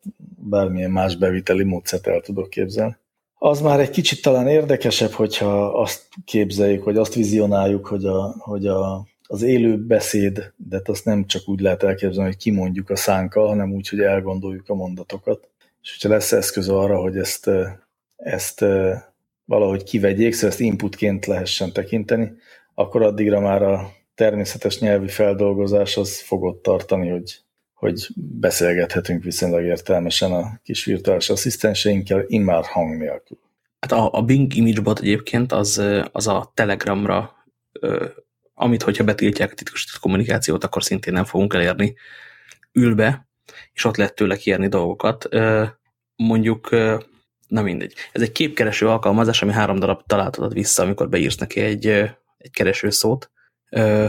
[0.49, 2.95] bármilyen más beviteli módszert el tudok képzelni.
[3.39, 8.67] Az már egy kicsit talán érdekesebb, hogyha azt képzeljük, vagy azt vizionáljuk, hogy, a, hogy
[8.67, 13.47] a, az élő beszéd, de azt nem csak úgy lehet elképzelni, hogy kimondjuk a szánkkal,
[13.47, 15.49] hanem úgy, hogy elgondoljuk a mondatokat.
[15.81, 17.49] És hogyha lesz eszköz arra, hogy ezt,
[18.15, 18.65] ezt
[19.45, 22.31] valahogy kivegyék, szóval ezt inputként lehessen tekinteni,
[22.79, 27.39] akkor addigra már a természetes nyelvi feldolgozás az fogott tartani, hogy,
[27.73, 33.37] hogy beszélgethetünk viszonylag értelmesen a kis virtuális asszisztenseinkkel, immár hang nélkül.
[33.79, 37.45] Hát a, a Bing ImageBot egyébként az, az a Telegramra,
[38.53, 41.95] amit hogyha betiltják a titkosított kommunikációt, akkor szintén nem fogunk elérni,
[42.71, 43.27] ül be,
[43.73, 45.29] és ott lehet tőle kérni dolgokat.
[46.15, 46.69] Mondjuk,
[47.47, 47.93] na mindegy.
[48.11, 52.15] Ez egy képkereső alkalmazás, ami három darab találatot vissza, amikor beírsz neki egy,
[52.47, 53.31] egy keresőszót,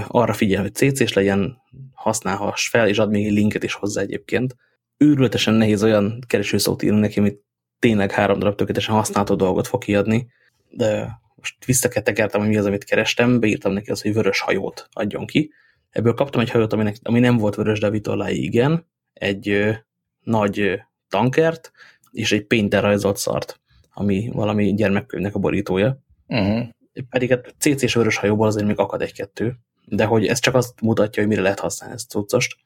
[0.06, 4.56] arra figyel, hogy CC-s legyen, használhass fel, és ad még egy linket is hozzá egyébként.
[4.96, 7.42] Őrületesen nehéz olyan keresőszót írni neki, amit
[7.78, 10.26] tényleg három darab tökéletesen használható dolgot fog kiadni,
[10.70, 15.26] de most visszaketekertem, hogy mi az, amit kerestem, beírtam neki az, hogy vörös hajót adjon
[15.26, 15.52] ki.
[15.90, 19.72] Ebből kaptam egy hajót, aminek, ami nem volt vörös, de vitorlái igen, egy ö,
[20.20, 20.74] nagy ö,
[21.08, 21.70] tankert,
[22.10, 23.60] és egy painter rajzolt szart,
[23.92, 25.98] ami valami gyermekkönyvnek a borítója.
[26.26, 26.68] Uh -huh
[27.10, 31.22] pedig a CC-s vörös hajóból azért még akad egy-kettő, de hogy ez csak azt mutatja,
[31.22, 32.56] hogy mire lehet használni ezt cuccost.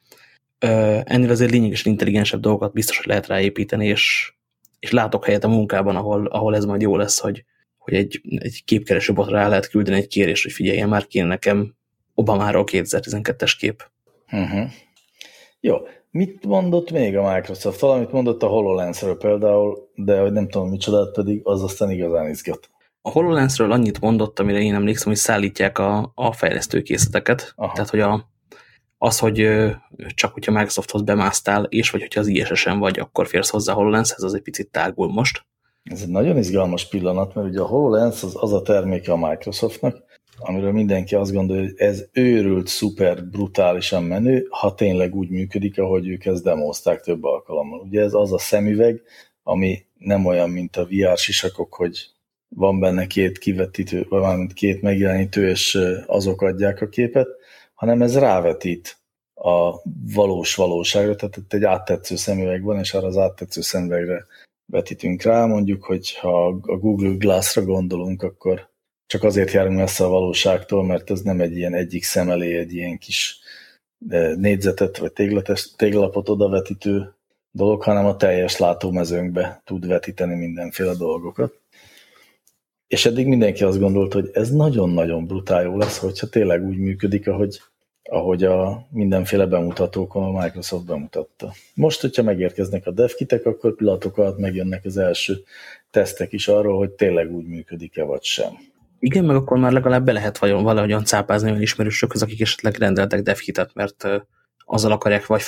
[1.04, 4.32] Ennél azért lényegesen intelligensebb dolgokat biztos, hogy lehet ráépíteni, és,
[4.78, 7.44] és látok helyet a munkában, ahol, ahol ez majd jó lesz, hogy,
[7.78, 11.74] hogy egy, egy képkereső botra rá lehet küldeni egy kérést, hogy figyeljen, már kéne nekem
[12.14, 13.90] Obamáról 2012-es kép.
[14.32, 14.58] Uh mhm.
[14.58, 14.70] -huh.
[15.60, 15.76] Jó,
[16.10, 17.80] mit mondott még a Microsoft?
[17.80, 22.70] Valamit mondott a HoloLens-ről például, de hogy nem tudom micsodát, pedig az aztán igazán izgat.
[23.02, 27.52] A HoloLensről annyit mondott, amire én emlékszem, hogy szállítják a, a fejlesztőkészleteket.
[27.56, 27.72] Aha.
[27.72, 28.30] Tehát, hogy a,
[28.98, 29.48] az, hogy
[30.14, 34.22] csak hogyha Microsofthoz bemásztál, és vagy hogyha az ISS-en vagy, akkor férsz hozzá a HoloLenshez,
[34.22, 35.44] az egy picit tágul most.
[35.82, 40.04] Ez egy nagyon izgalmas pillanat, mert ugye a HoloLens az, az a terméke a Microsoftnak,
[40.38, 46.08] amiről mindenki azt gondolja, hogy ez őrült, szuper, brutálisan menő, ha tényleg úgy működik, ahogy
[46.08, 47.80] ők ezt demozták több alkalommal.
[47.80, 49.02] Ugye ez az a szemüveg,
[49.42, 52.11] ami nem olyan, mint a VR sisakok, hogy
[52.54, 57.28] van benne két kivetítő, vagy két megjelenítő, és azok adják a képet,
[57.74, 58.96] hanem ez rávetít
[59.34, 59.80] a
[60.14, 64.26] valós valóságra, tehát itt egy áttetsző szemüveg van, és arra az áttetsző szemüvegre
[64.66, 68.70] vetítünk rá, mondjuk, hogy ha a Google Glass-ra gondolunk, akkor
[69.06, 72.74] csak azért járunk messze a valóságtól, mert ez nem egy ilyen egyik szem elé egy
[72.74, 73.40] ilyen kis
[74.36, 77.14] négyzetet vagy tégletes, téglapot odavetítő
[77.50, 81.61] dolog, hanem a teljes látómezőnkbe tud vetíteni mindenféle dolgokat.
[82.92, 87.28] És eddig mindenki azt gondolt, hogy ez nagyon-nagyon brutál jó lesz, hogyha tényleg úgy működik,
[87.28, 87.60] ahogy,
[88.02, 91.52] ahogy a mindenféle bemutatókon a Microsoft bemutatta.
[91.74, 95.42] Most, hogyha megérkeznek a devkitek, akkor pillanatok alatt megjönnek az első
[95.90, 98.50] tesztek is arról, hogy tényleg úgy működik-e vagy sem.
[98.98, 103.74] Igen, meg akkor már legalább be lehet valahogyan cápázni olyan ismerősökhöz, akik esetleg rendeltek devkitet,
[103.74, 104.06] mert
[104.64, 105.42] azzal akarják vagy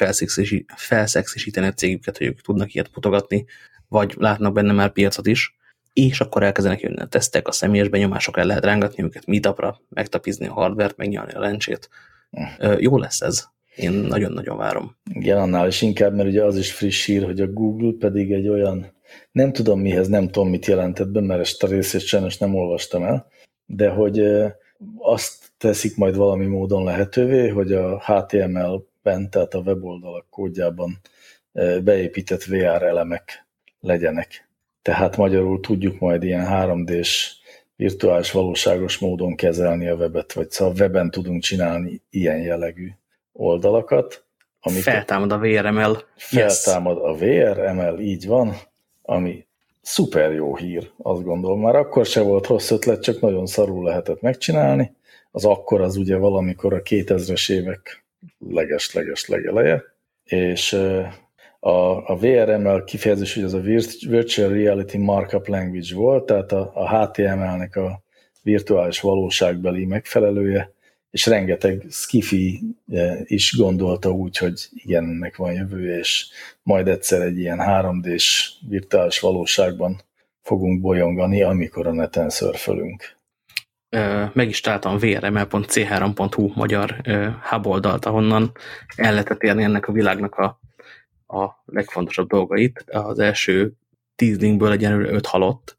[0.77, 3.45] felszexisíteni a cégüket, hogy ők tudnak ilyet mutogatni,
[3.89, 5.57] vagy látnak benne már piacot is
[5.95, 10.47] és akkor elkezdenek jönni a tesztek, a személyes benyomások, el lehet rángatni őket meetupra, megtapizni
[10.47, 11.89] a hardvert, megnyalni a lencsét.
[12.79, 13.45] Jó lesz ez.
[13.77, 14.97] Én nagyon-nagyon várom.
[15.11, 18.49] Igen, annál is inkább, mert ugye az is friss hír, hogy a Google pedig egy
[18.49, 18.93] olyan,
[19.33, 23.03] nem tudom mihez, nem tudom mit jelentett be, mert ezt a részét sajnos nem olvastam
[23.03, 23.27] el,
[23.67, 24.23] de hogy
[24.99, 31.01] azt teszik majd valami módon lehetővé, hogy a HTML-ben, tehát a weboldalak kódjában
[31.83, 33.47] beépített VR elemek
[33.81, 34.49] legyenek
[34.85, 37.37] tehát magyarul tudjuk majd ilyen 3D-s
[37.77, 42.91] virtuális valóságos módon kezelni a webet, vagy szóval weben tudunk csinálni ilyen jellegű
[43.33, 44.25] oldalakat.
[44.61, 46.03] Amit feltámad a VRML.
[46.17, 47.07] Feltámad yes.
[47.07, 48.55] a VRML, így van,
[49.03, 49.47] ami
[49.83, 51.61] szuper jó hír, azt gondolom.
[51.61, 54.97] Már akkor se volt rossz ötlet, csak nagyon szarul lehetett megcsinálni.
[55.31, 58.05] Az akkor az ugye valamikor a 2000-es évek
[58.39, 59.83] leges-leges legeleje,
[60.25, 60.79] és
[61.65, 63.61] a, a VRML kifejezés, hogy az a
[64.09, 68.03] Virtual Reality Markup Language volt, tehát a, a HTML-nek a
[68.43, 70.73] virtuális valóságbeli megfelelője,
[71.11, 72.61] és rengeteg skifi
[73.25, 76.29] is gondolta úgy, hogy igen, ennek van jövője, és
[76.63, 80.01] majd egyszer egy ilyen 3D-s virtuális valóságban
[80.43, 83.17] fogunk bolyongani, amikor a neten szörfölünk.
[84.33, 86.97] Meg is találtam vrml.c3.hu magyar
[87.51, 88.53] hub oldalt, ahonnan
[88.97, 90.63] el lehetett érni ennek a világnak a,
[91.35, 92.85] a legfontosabb dolgait.
[92.87, 93.73] Az első
[94.17, 95.77] tíz linkből egyenlőre öt halott,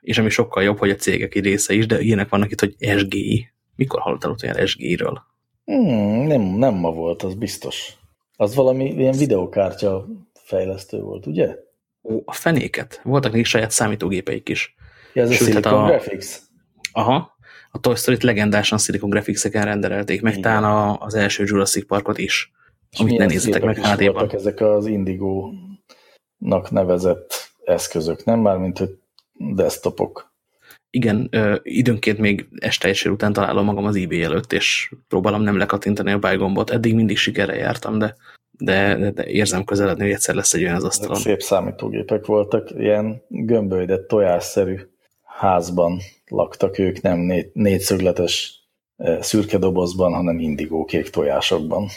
[0.00, 3.52] és ami sokkal jobb, hogy a cégek része is, de ilyenek vannak itt, hogy SGI.
[3.76, 5.22] Mikor hallottál ott olyan SGI-ről?
[5.64, 7.92] Hmm, nem, nem ma volt, az biztos.
[8.36, 11.56] Az valami ilyen videokártya fejlesztő volt, ugye?
[12.02, 13.00] Ó, a fenéket.
[13.04, 14.74] Voltak nekik saját számítógépeik is.
[15.14, 16.36] Ja, ez Sőt, a Silicon a, Graphics?
[16.92, 17.36] Aha.
[17.70, 22.52] A Toy Story-t legendásan Silicon Graphics-eken renderelték, meg talán a, az első Jurassic Parkot is.
[22.90, 24.30] És amit ne nézzetek meg HD-ban.
[24.30, 28.98] ezek az Indigo-nak nevezett eszközök, nem már, mint hogy
[29.32, 30.28] desktopok.
[30.90, 35.56] Igen, ö, időnként még este és után találom magam az eBay előtt, és próbálom nem
[35.56, 36.70] lekattintani a buy gombot.
[36.70, 38.16] Eddig mindig sikerre jártam, de,
[38.52, 41.16] de, de, érzem közeledni, hogy egyszer lesz egy olyan az asztalon.
[41.16, 44.76] Szép számítógépek voltak, ilyen gömbölydett, tojásszerű
[45.24, 48.60] házban laktak ők, nem négy, négyszögletes
[49.20, 51.88] szürke dobozban, hanem indigó kék tojásokban.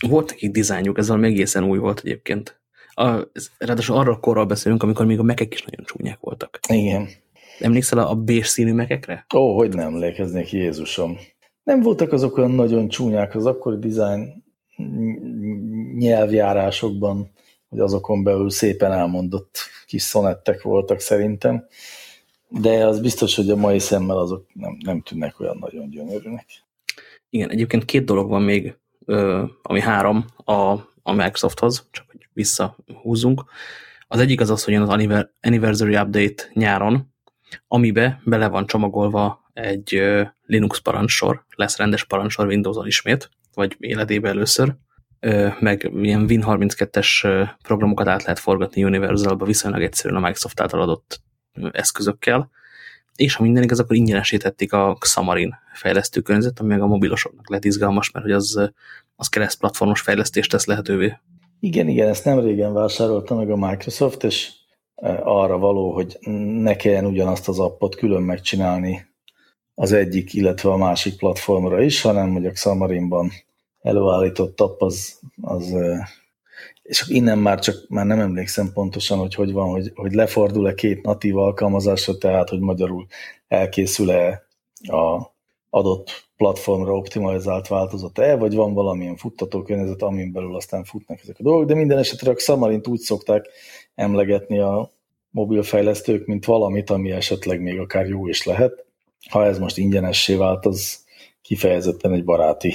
[0.00, 2.60] Volt nekik dizájnjuk, ez valami egészen új volt egyébként.
[2.88, 3.28] A,
[3.58, 6.58] ráadásul arra korral beszélünk, amikor még a mekek is nagyon csúnyák voltak.
[6.68, 7.08] Igen.
[7.60, 9.26] Emlékszel a, a bés színű mekekre?
[9.34, 11.18] Ó, hogy nem emlékeznék, Jézusom.
[11.62, 14.44] Nem voltak azok olyan nagyon csúnyák az akkori dizájn
[15.98, 17.30] nyelvjárásokban,
[17.68, 21.66] hogy azokon belül szépen elmondott kis szonettek voltak szerintem,
[22.48, 26.46] de az biztos, hogy a mai szemmel azok nem, nem tűnnek olyan nagyon gyönyörűnek.
[27.30, 28.76] Igen, egyébként két dolog van még,
[29.62, 30.52] ami három a,
[31.02, 33.44] a Microsofthoz, csak hogy visszahúzzunk.
[34.08, 37.14] Az egyik az az, hogy jön az Anniversary Update nyáron,
[37.68, 40.02] amibe bele van csomagolva egy
[40.42, 44.74] Linux parancsor, lesz rendes parancsor Windows-on ismét, vagy életébe először,
[45.60, 51.20] meg ilyen Win32-es programokat át lehet forgatni Universalba viszonylag egyszerűen a Microsoft által adott
[51.72, 52.50] eszközökkel,
[53.16, 57.64] és ha minden igaz, akkor ingyenesítették a Xamarin fejlesztő környezet, ami meg a mobilosoknak lett
[57.64, 58.70] izgalmas, mert hogy az,
[59.16, 61.16] az kereszt platformos fejlesztést tesz lehetővé.
[61.60, 64.52] Igen, igen, ezt nem régen vásárolta meg a Microsoft, és
[65.22, 66.18] arra való, hogy
[66.62, 69.06] ne kelljen ugyanazt az appot külön megcsinálni
[69.74, 73.30] az egyik, illetve a másik platformra is, hanem hogy a Xamarinban
[73.80, 75.74] előállított app az, az
[76.86, 81.02] és innen már csak már nem emlékszem pontosan, hogy hogy van, hogy, hogy lefordul-e két
[81.02, 83.06] natív alkalmazásra, tehát hogy magyarul
[83.48, 84.46] elkészül-e
[84.80, 85.34] a
[85.70, 91.68] adott platformra optimalizált változata-e, vagy van valamilyen futtatókörnyezet, amin belül aztán futnak ezek a dolgok,
[91.68, 93.46] de minden esetre a Xamarint úgy szokták
[93.94, 94.92] emlegetni a
[95.30, 98.84] mobilfejlesztők, mint valamit, ami esetleg még akár jó is lehet.
[99.30, 101.04] Ha ez most ingyenessé vált, az
[101.42, 102.74] kifejezetten egy baráti,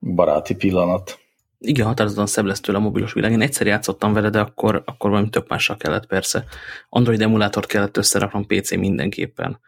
[0.00, 1.18] baráti pillanat.
[1.62, 3.32] Igen, határozottan szebb lesz tőle a mobilos világ.
[3.32, 6.44] Én egyszer játszottam vele, de akkor, akkor valami több mással kellett persze.
[6.88, 9.60] Android emulátort kellett összeraknom PC mindenképpen.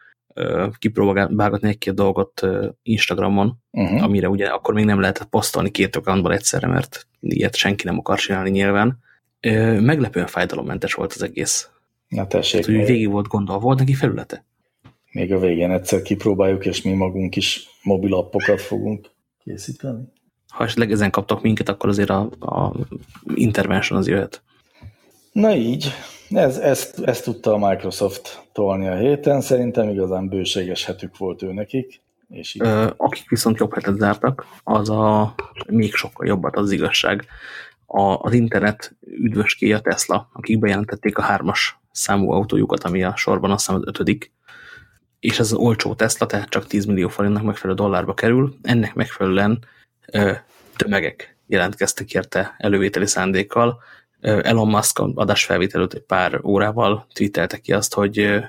[0.77, 2.41] Kipróbálgatni egy-két dolgot
[2.83, 4.03] Instagramon, uh -huh.
[4.03, 8.17] amire ugye akkor még nem lehetett posztolni két accountból egyszerre, mert ilyet senki nem akar
[8.17, 8.99] csinálni nyilván
[9.79, 11.69] meglepően fájdalommentes volt az egész.
[12.07, 12.65] Na tessék.
[12.65, 14.45] Hogy végig volt gondolva, volt neki felülete?
[15.11, 19.09] Még a végén egyszer kipróbáljuk, és mi magunk is mobil appokat fogunk
[19.43, 20.03] készíteni.
[20.53, 22.71] Ha esetleg ezen kaptak minket, akkor azért a, a
[23.35, 24.41] intervention az jöhet.
[25.31, 25.93] Na így,
[26.29, 31.53] ez, ezt, ezt tudta a Microsoft tolni a héten, szerintem igazán bőséges hetük volt ő
[31.53, 32.01] nekik.
[32.29, 35.33] És Ö, akik viszont jobb hetet zártak, az a
[35.67, 37.25] még sokkal jobbat az igazság
[37.85, 43.51] a, az internet üdvöskéje a Tesla, akik bejelentették a hármas számú autójukat, ami a sorban
[43.51, 44.31] azt hiszem az ötödik,
[45.19, 49.65] és ez az olcsó Tesla, tehát csak 10 millió forintnak megfelelő dollárba kerül, ennek megfelelően
[50.75, 53.81] tömegek jelentkeztek érte elővételi szándékkal.
[54.21, 58.39] Elon Musk adásfelvétel előtt egy pár órával tweetelte ki azt, hogy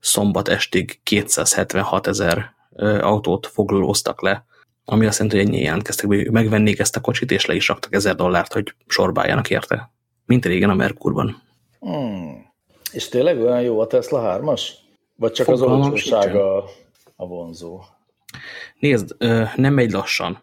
[0.00, 2.54] szombat estig 276 ezer
[3.00, 4.44] autót foglalóztak le
[4.90, 7.94] ami azt jelenti, hogy ennyi jelentkeztek, hogy megvennék ezt a kocsit, és le is raktak
[7.94, 9.90] ezer dollárt, hogy sorbáljanak érte.
[10.26, 11.42] Mint régen a Merkurban.
[11.80, 12.52] Hmm.
[12.92, 14.62] És tényleg olyan jó a Tesla 3-as?
[15.16, 16.64] Vagy csak Fogalmam az olcsósága
[17.16, 17.80] a vonzó?
[18.78, 19.16] Nézd,
[19.56, 20.42] nem megy lassan.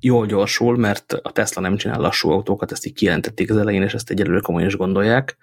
[0.00, 3.94] Jól gyorsul, mert a Tesla nem csinál lassú autókat, ezt így kijelentették az elején, és
[3.94, 5.36] ezt egyelőre komolyan is gondolják.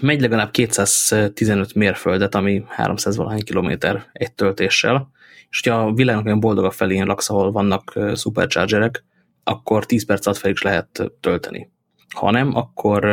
[0.00, 5.10] Megy legalább 215 mérföldet, ami 300 valahány kilométer egy töltéssel,
[5.50, 9.04] és hogyha a világnak olyan boldogabb felén laksz, ahol vannak superchargerek,
[9.44, 11.70] akkor 10 perc alatt fel is lehet tölteni.
[12.14, 13.04] Ha nem, akkor,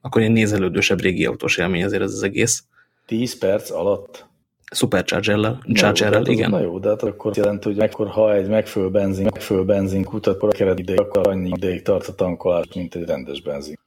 [0.00, 2.64] akkor egy nézelődősebb régi autós élmény azért ez az egész.
[3.06, 4.26] 10 perc alatt?
[4.74, 6.50] Supercharger-rel, Charger-rel, jó, igen.
[6.50, 10.48] Na jó, de hát akkor jelenti, hogy akkor, ha egy megfelelő benzin, megfelelő benzinkút, akkor
[10.48, 13.78] a keret ideig, akkor annyi ideig tart a tankolás, mint egy rendes benzin.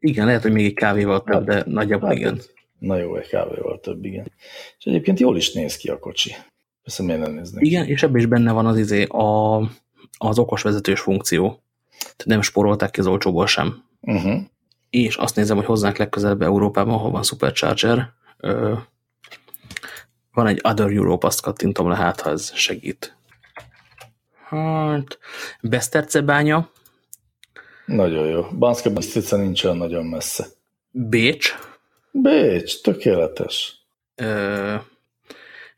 [0.00, 2.34] Igen, lehet, hogy még egy kávéval több, de nagyjából igen.
[2.34, 4.32] egy- Na jó, egy kávéval több, igen.
[4.78, 6.34] És egyébként jól is néz ki a kocsi.
[6.82, 7.64] Persze miért nem néznek?
[7.64, 9.56] Igen, és ebben is benne van az izé a,
[10.18, 11.62] az okos vezetős funkció.
[11.98, 13.82] Tehát nem spórolták ki az olcsóból sem.
[14.00, 14.40] Uh-huh.
[14.90, 18.12] És azt nézem, hogy hozzánk legközelebb Európában, ahol van Supercharger,
[20.38, 23.16] van egy Other Europe, azt kattintom le, hát ha ez segít.
[24.48, 25.18] Hát,
[25.60, 26.70] Besztercebánya,
[27.86, 28.42] Nagyon jó.
[28.58, 30.46] Banszka Bistrica nincs olyan nagyon messze.
[30.90, 31.54] Bécs,
[32.10, 33.86] Bécs, tökéletes.
[34.14, 34.74] ö,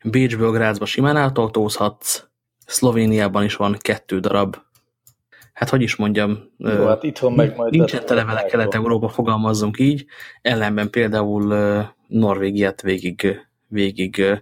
[0.03, 2.23] Bécsből Grácsba simán átautózhatsz,
[2.65, 4.57] Szlovéniában is van kettő darab.
[5.53, 7.71] Hát hogy is mondjam, ö, Jó, hát itthon meg majd...
[7.71, 10.05] nincsen tele vele Kelet-Európa, fogalmazzunk így,
[10.41, 13.39] ellenben például ö, Norvégiát végig,
[13.71, 14.35] végig ö,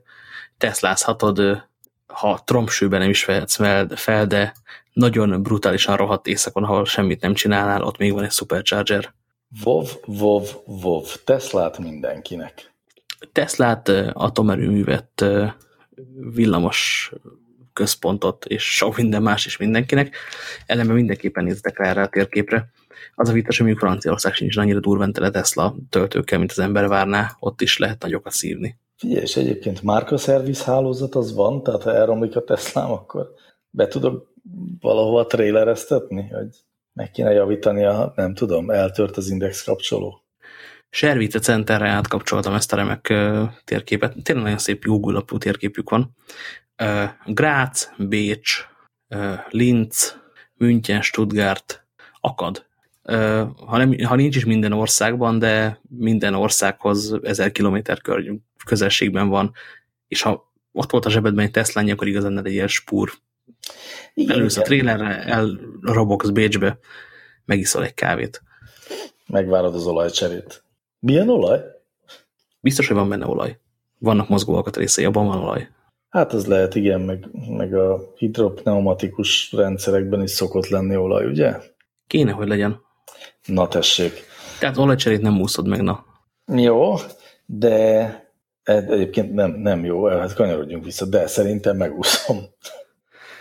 [2.07, 3.59] ha trompsőben nem is vehetsz
[3.95, 4.53] fel, de
[4.93, 9.13] nagyon brutálisan rohadt éjszakon, ahol semmit nem csinálnál, ott még van egy Supercharger.
[9.63, 11.05] Vov, vov, vov.
[11.23, 12.73] Teslát mindenkinek.
[13.31, 15.25] Teslát, atomerőművet,
[16.33, 17.11] villamos
[17.73, 20.15] központot, és sok minden más is mindenkinek.
[20.65, 22.71] Ellenben mindenképpen néztek rá erre a térképre.
[23.15, 26.87] Az a vicces, hogy mondjuk Franciaország sincs annyira durván tele Tesla töltőkkel, mint az ember
[26.87, 28.77] várná, ott is lehet nagyokat szívni.
[28.99, 33.33] Figyelj, és egyébként márkaszerviz hálózat az van, tehát ha elromlik a Teslám, akkor
[33.69, 34.33] be tudok
[34.79, 36.47] valahova trailereztetni, hogy
[36.93, 40.23] meg kéne javítani a, nem tudom, eltört az index kapcsoló.
[40.89, 43.13] Service Centerre átkapcsoltam ezt a remek
[43.63, 44.15] térképet.
[44.23, 46.15] Tényleg nagyon szép Google alapú térképük van.
[47.25, 48.67] Grác, Bécs,
[49.49, 50.21] Linz,
[50.53, 51.85] München, Stuttgart,
[52.21, 52.65] akad.
[53.65, 57.77] Ha, nem, ha nincs is minden országban, de minden országhoz 1000 km
[58.65, 59.51] közelségben van,
[60.07, 63.11] és ha ott volt a zsebedben egy Tesla, akkor igazán egy ilyen spúr.
[64.13, 64.69] Igen, Elősz a igen.
[64.69, 66.79] trailerre, elrobogsz Bécsbe,
[67.45, 68.43] megiszol egy kávét.
[69.27, 70.63] Megvárod az olajcserét.
[70.99, 71.61] Milyen olaj?
[72.59, 73.59] Biztos, hogy van benne olaj.
[73.97, 75.69] Vannak mozgó alkatrészei, abban van olaj.
[76.09, 81.57] Hát az lehet, igen, meg, meg a hidropneumatikus rendszerekben is szokott lenni olaj, ugye?
[82.07, 82.81] Kéne, hogy legyen.
[83.45, 84.23] Na tessék.
[84.59, 86.05] Tehát olajcserét nem úszod meg, na.
[86.45, 86.95] Jó,
[87.45, 88.28] de
[88.69, 92.37] egyébként nem, nem jó, hát kanyarodjunk vissza, de szerintem megúszom.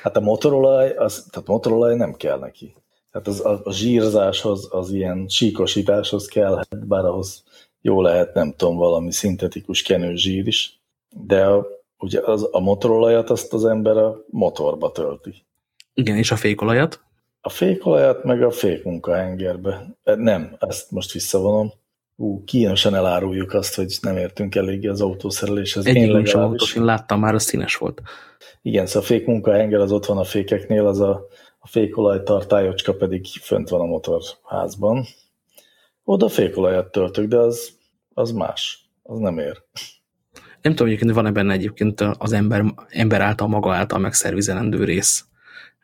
[0.03, 2.75] Hát a motorolaj, az, tehát motorolaj nem kell neki.
[3.13, 7.45] Tehát az, a, a zsírzáshoz, az ilyen síkosításhoz kell, bár ahhoz
[7.81, 11.67] jó lehet, nem tudom, valami szintetikus kenőzsír is, de a,
[11.99, 15.47] ugye az, a motorolajat azt az ember a motorba tölti.
[15.95, 17.01] Igen, és a fékolajat.
[17.41, 19.97] A fékolajat meg a fékmunkahengerbe.
[20.05, 21.73] E, Nem, ezt most visszavonom.
[22.21, 25.87] Ú, kínosan eláruljuk azt, hogy nem értünk eléggé az autószereléshez.
[25.87, 28.03] Egyik sem autós, én láttam már, az színes volt.
[28.63, 31.27] Igen, szóval a fékmunkahenger az ott van a fékeknél, az a,
[31.59, 35.05] a fékolaj tartályocska pedig fönt van a motorházban.
[36.05, 37.71] Oda fékolajat töltök, de az,
[38.15, 38.91] az más.
[39.03, 39.63] Az nem ér.
[40.63, 45.25] Nem tudom, egyébként van-e benne egyébként az ember, ember által, maga által megszervizelendő rész.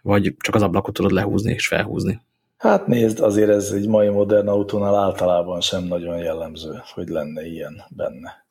[0.03, 2.20] Vagy csak az ablakot tudod lehúzni és felhúzni.
[2.57, 7.83] Hát nézd, azért ez egy mai modern autónál általában sem nagyon jellemző, hogy lenne ilyen
[7.89, 8.47] benne.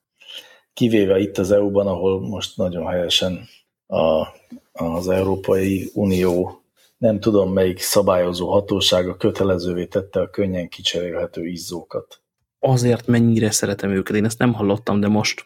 [0.74, 3.48] Kivéve itt az EU-ban, ahol most nagyon helyesen
[3.88, 4.28] a,
[4.72, 6.64] az Európai Unió
[6.98, 12.22] nem tudom melyik szabályozó hatósága kötelezővé tette a könnyen kicserélhető izzókat.
[12.60, 15.46] Azért mennyire szeretem őket, én ezt nem hallottam, de most,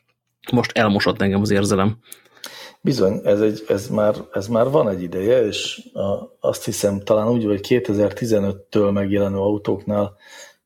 [0.51, 1.97] most elmosott engem az érzelem.
[2.81, 7.29] Bizony, ez, egy, ez, már, ez már van egy ideje, és a, azt hiszem talán
[7.29, 10.15] úgy, hogy 2015-től megjelenő autóknál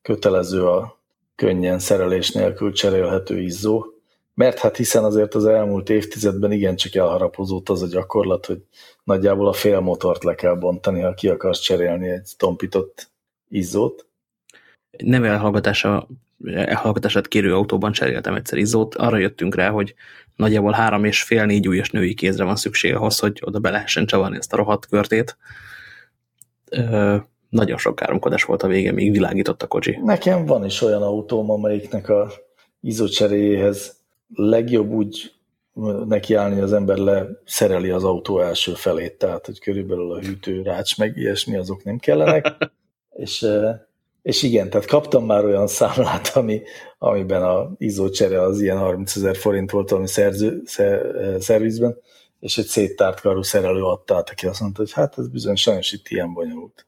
[0.02, 1.00] kötelező a
[1.36, 3.86] könnyen szerelés nélkül cserélhető izzó,
[4.34, 8.64] mert hát hiszen azért az elmúlt évtizedben igencsak elharapozódott az a gyakorlat, hogy
[9.04, 13.12] nagyjából a fél motort le kell bontani, ha ki akarsz cserélni egy tompított
[13.50, 14.06] izzót.
[14.98, 16.08] Nem elhallgatása,
[16.46, 18.96] elhallgatását kérő autóban cseréltem egyszer izzót.
[18.96, 19.96] Arra jöttünk rá, hogy
[20.36, 24.06] nagyjából három és fél négy ujjas női kézre van szükség ahhoz, hogy oda be lehessen
[24.06, 25.38] csavarni ezt a rohadt körtét.
[26.70, 27.18] Ö,
[27.50, 30.00] nagyon sok káromkodás volt a vége, még világított a kocsi.
[30.04, 32.32] Nekem van is olyan autóm, amelyiknek a
[32.82, 33.96] izzócseréjéhez
[34.34, 35.34] legjobb úgy
[36.08, 41.18] nekiállni, az ember leszereli az autó első felét, tehát hogy körülbelül a hűtő, rács, meg
[41.18, 42.72] ilyesmi, azok nem kellenek.
[43.24, 43.48] és,
[44.22, 46.62] és igen, tehát kaptam már olyan számlát, ami,
[46.98, 51.98] amiben a izzócsere az ilyen 30 ezer forint volt valami szerző, szer, szervizben,
[52.40, 55.92] és egy széttárt karú szerelő adta át, aki azt mondta, hogy hát ez bizony sajnos
[55.92, 56.86] itt ilyen bonyolult.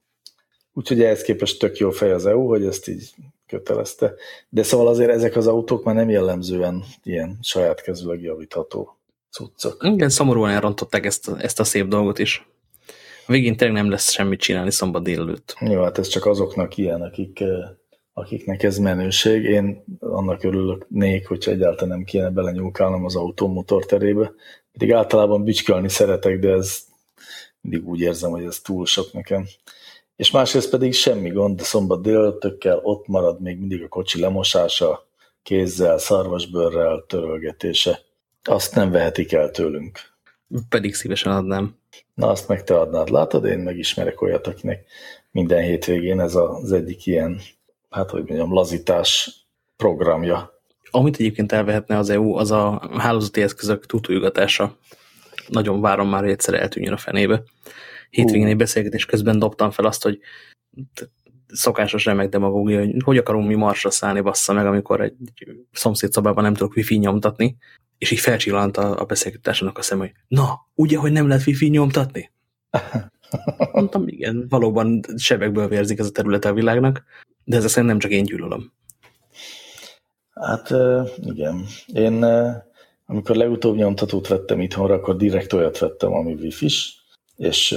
[0.73, 3.13] Úgyhogy ehhez képest tök jó fej az EU, hogy ezt így
[3.47, 4.13] kötelezte.
[4.49, 8.97] De szóval azért ezek az autók már nem jellemzően ilyen saját kezüleg javítható.
[9.31, 9.83] cuccok.
[9.83, 12.47] Igen, szomorúan elrontották ezt, ezt a szép dolgot is.
[13.25, 15.55] A végén tényleg nem lesz semmit csinálni szombat délelőtt.
[15.59, 17.43] Jó, hát ez csak azoknak ilyen, akik,
[18.13, 19.43] akiknek ez menőség.
[19.43, 24.31] Én annak örülök nék, hogyha egyáltalán nem kéne belenyúlkálnom az automotor terébe.
[24.71, 26.79] Pedig általában bicskölni szeretek, de ez
[27.61, 29.45] mindig úgy érzem, hogy ez túl sok nekem.
[30.15, 35.07] És másrészt pedig semmi gond, de szombat délelőttökkel ott marad még mindig a kocsi lemosása,
[35.43, 37.99] kézzel, szarvasbőrrel törölgetése.
[38.43, 39.99] Azt nem vehetik el tőlünk.
[40.69, 41.81] Pedig szívesen adnám.
[42.13, 43.09] Na, azt meg te adnád.
[43.09, 44.85] Látod, én megismerek olyat, akinek
[45.31, 47.39] minden hétvégén ez az egyik ilyen,
[47.89, 49.31] hát hogy mondjam, lazítás
[49.75, 50.61] programja.
[50.91, 54.77] Amit egyébként elvehetne az EU, az a hálózati eszközök tutuljugatása.
[55.47, 57.43] Nagyon várom már, hogy egyszer eltűnjön a fenébe.
[58.09, 60.19] Hétvégén egy beszélgetés közben dobtam fel azt, hogy
[61.53, 65.13] szokásos remek demagógia, hogy hogy akarunk mi marsra szállni, bassza meg, amikor egy
[65.71, 67.57] szomszédszobában nem tudok wifi nyomtatni,
[67.97, 71.69] és így felcsillant a, a beszélgetásnak a szem, hogy na, ugye, hogy nem lehet wifi
[71.69, 72.31] nyomtatni?
[73.73, 77.03] Mondtam, igen, valóban sebekből vérzik ez a terület a világnak,
[77.43, 78.71] de ez nem csak én gyűlölöm.
[80.33, 80.73] Hát
[81.21, 81.65] igen.
[81.85, 82.25] Én
[83.05, 86.95] amikor legutóbb nyomtatót vettem itthonra, akkor direkt olyat vettem, ami wifi-s,
[87.35, 87.75] és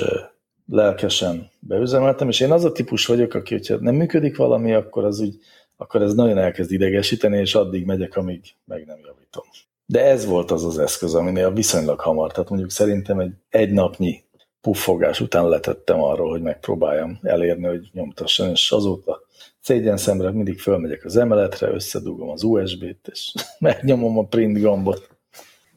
[0.66, 5.20] lelkesen beüzemeltem, és én az a típus vagyok, aki, hogyha nem működik valami, akkor az
[5.20, 5.38] úgy,
[5.76, 9.44] akkor ez nagyon elkezd idegesíteni, és addig megyek, amíg meg nem javítom.
[9.86, 14.24] De ez volt az az eszköz, aminél viszonylag hamar, tehát mondjuk szerintem egy egy napnyi
[14.60, 19.20] puffogás után letettem arról, hogy megpróbáljam elérni, hogy nyomtasson, és azóta
[19.60, 25.15] szégyen szemre mindig fölmegyek az emeletre, összedugom az USB-t, és megnyomom a print gombot.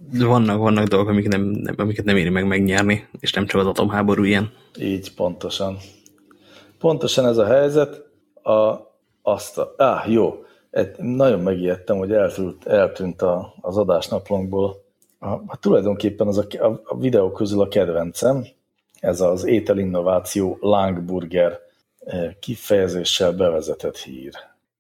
[0.08, 3.68] Vannak, vannak dolgok, amik nem, nem, amiket nem éri meg megnyerni, és nem csak az
[3.68, 4.52] atomháború ilyen.
[4.80, 5.78] Így, pontosan.
[6.80, 8.08] Pontosan ez a helyzet.
[8.44, 8.76] A,
[9.22, 14.84] azt a, á, jó, egy, nagyon megijedtem, hogy eltűnt, eltűnt a, az adásnaplónkból.
[15.20, 18.46] A, hát tulajdonképpen az a, a, a videó közül a kedvencem,
[19.00, 21.60] ez az ételinnováció Langburger
[22.00, 24.34] eh, kifejezéssel bevezetett hír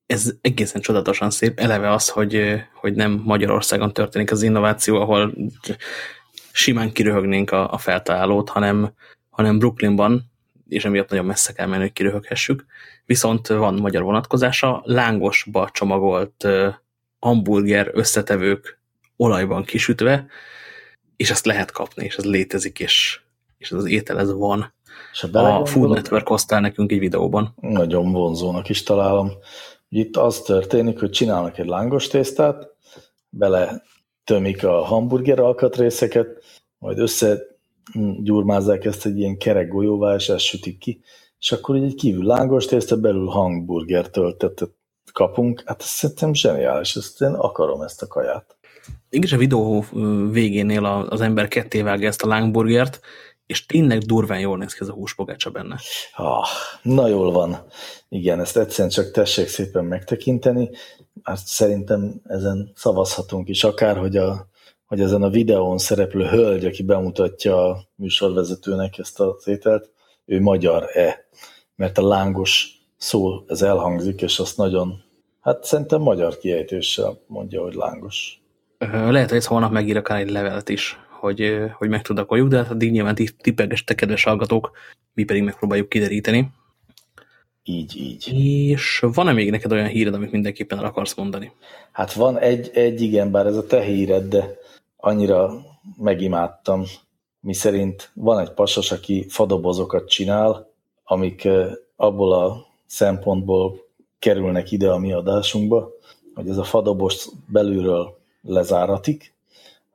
[0.09, 1.59] ez egészen csodatosan szép.
[1.59, 5.33] Eleve az, hogy, hogy nem Magyarországon történik az innováció, ahol
[6.51, 8.93] simán kiröhögnénk a, a feltalálót, hanem,
[9.29, 10.31] hanem Brooklynban,
[10.67, 12.65] és emiatt nagyon messze kell menni, hogy kiröhöghessük.
[13.05, 16.47] Viszont van magyar vonatkozása, lángosba csomagolt
[17.19, 18.79] hamburger összetevők
[19.15, 20.25] olajban kisütve,
[21.15, 23.19] és ezt lehet kapni, és ez létezik, és,
[23.57, 24.73] és ez az étel ez van.
[25.11, 27.55] És a, a Food Network hoztál nekünk egy videóban.
[27.61, 29.31] Nagyon vonzónak is találom.
[29.89, 32.75] Itt az történik, hogy csinálnak egy lángos tésztát,
[33.29, 33.83] bele
[34.23, 36.43] tömik a hamburger alkatrészeket,
[36.77, 41.01] majd összegyurmázzák ezt egy ilyen kerek golyóvá, és ezt sütik ki,
[41.39, 44.71] és akkor egy kívül lángos tészta, belül hamburger töltetet
[45.13, 45.63] kapunk.
[45.65, 48.57] Hát ez szerintem zseniális, ezt én akarom ezt a kaját.
[49.09, 49.85] Igen, a videó
[50.31, 52.99] végénél az ember ketté vágja ezt a lángburgert,
[53.49, 55.79] és tényleg durván jól néz ki ez a húspogácsa benne.
[56.15, 56.45] Ah,
[56.81, 57.65] na jól van.
[58.09, 60.69] Igen, ezt egyszerűen csak tessék szépen megtekinteni.
[61.23, 64.47] Azt szerintem ezen szavazhatunk is, akár, hogy, a,
[64.85, 69.89] hogy ezen a videón szereplő hölgy, aki bemutatja a műsorvezetőnek ezt a ételt,
[70.25, 71.27] ő magyar-e?
[71.75, 75.03] Mert a lángos szó, ez elhangzik, és azt nagyon,
[75.41, 78.41] hát szerintem magyar kiejtéssel mondja, hogy lángos.
[78.91, 82.57] Lehet, hogy ezt holnap megír akár egy levelet is hogy, hogy meg tud akkor de
[82.57, 84.71] hát addig nyilván tippegestek, kedves hallgatók,
[85.13, 86.51] mi pedig megpróbáljuk kideríteni.
[87.63, 88.27] Így, így.
[88.69, 91.51] És van-e még neked olyan híred, amit mindenképpen el akarsz mondani?
[91.91, 94.57] Hát van egy, egy igen, bár ez a te híred, de
[94.97, 95.61] annyira
[95.97, 96.83] megimádtam,
[97.39, 100.69] mi szerint van egy pasas, aki fadobozokat csinál,
[101.03, 101.47] amik
[101.95, 103.87] abból a szempontból
[104.19, 105.91] kerülnek ide a mi adásunkba,
[106.33, 109.33] hogy ez a fadobost belülről lezáratik,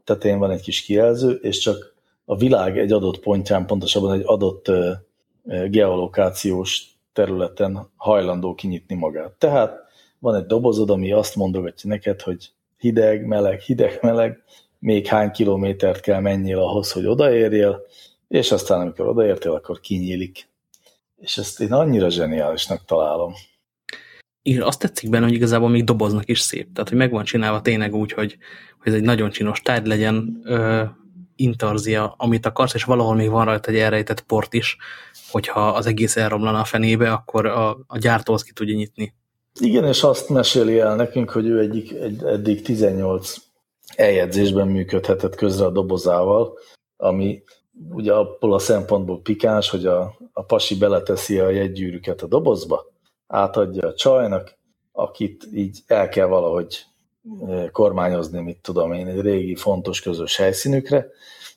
[0.05, 1.94] tetején van egy kis kijelző, és csak
[2.24, 4.70] a világ egy adott pontján, pontosabban egy adott
[5.70, 6.82] geolokációs
[7.12, 9.32] területen hajlandó kinyitni magát.
[9.32, 9.82] Tehát
[10.18, 14.42] van egy dobozod, ami azt mondogatja neked, hogy hideg, meleg, hideg, meleg,
[14.78, 17.80] még hány kilométert kell menjél ahhoz, hogy odaérjél,
[18.28, 20.48] és aztán amikor odaértél, akkor kinyílik.
[21.16, 23.32] És ezt én annyira zseniálisnak találom.
[24.45, 26.72] És azt tetszik benne, hogy igazából még doboznak is szép.
[26.72, 28.36] Tehát, hogy meg van csinálva tényleg úgy, hogy,
[28.78, 30.82] hogy ez egy nagyon csinos tárgy legyen, ö,
[31.36, 34.76] intarzia, amit akarsz, és valahol még van rajta egy elrejtett port is,
[35.30, 39.14] hogyha az egész elromlana a fenébe, akkor a, a gyártó azt ki tudja nyitni.
[39.61, 43.36] Igen, és azt meséli el nekünk, hogy ő egyik, egy, eddig 18
[43.97, 46.59] eljegyzésben működhetett közre a dobozával,
[46.97, 47.42] ami
[47.90, 52.92] ugye abból a szempontból pikáns, hogy a, a pasi beleteszi a jegygyűrűket a dobozba,
[53.27, 54.59] átadja a csajnak,
[54.93, 56.85] akit így el kell valahogy
[57.72, 61.07] kormányozni, mit tudom én, egy régi fontos közös helyszínükre,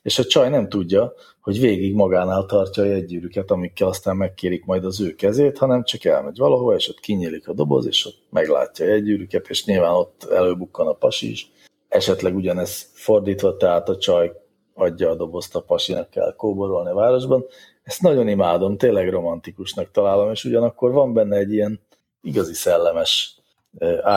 [0.01, 4.85] és a csaj nem tudja, hogy végig magánál tartja a jegygyűrűket, amikkel aztán megkérik majd
[4.85, 8.85] az ő kezét, hanem csak elmegy valahova, és ott kinyílik a doboz, és ott meglátja
[8.85, 11.51] a jegygyűrűket, és nyilván ott előbukkan a pasi is.
[11.87, 14.31] Esetleg ugyanez fordítva, tehát a csaj
[14.73, 17.45] adja a dobozt a pasinak kell kóborolni a városban.
[17.87, 21.79] Ezt nagyon imádom, tényleg romantikusnak találom, és ugyanakkor van benne egy ilyen
[22.21, 23.39] igazi szellemes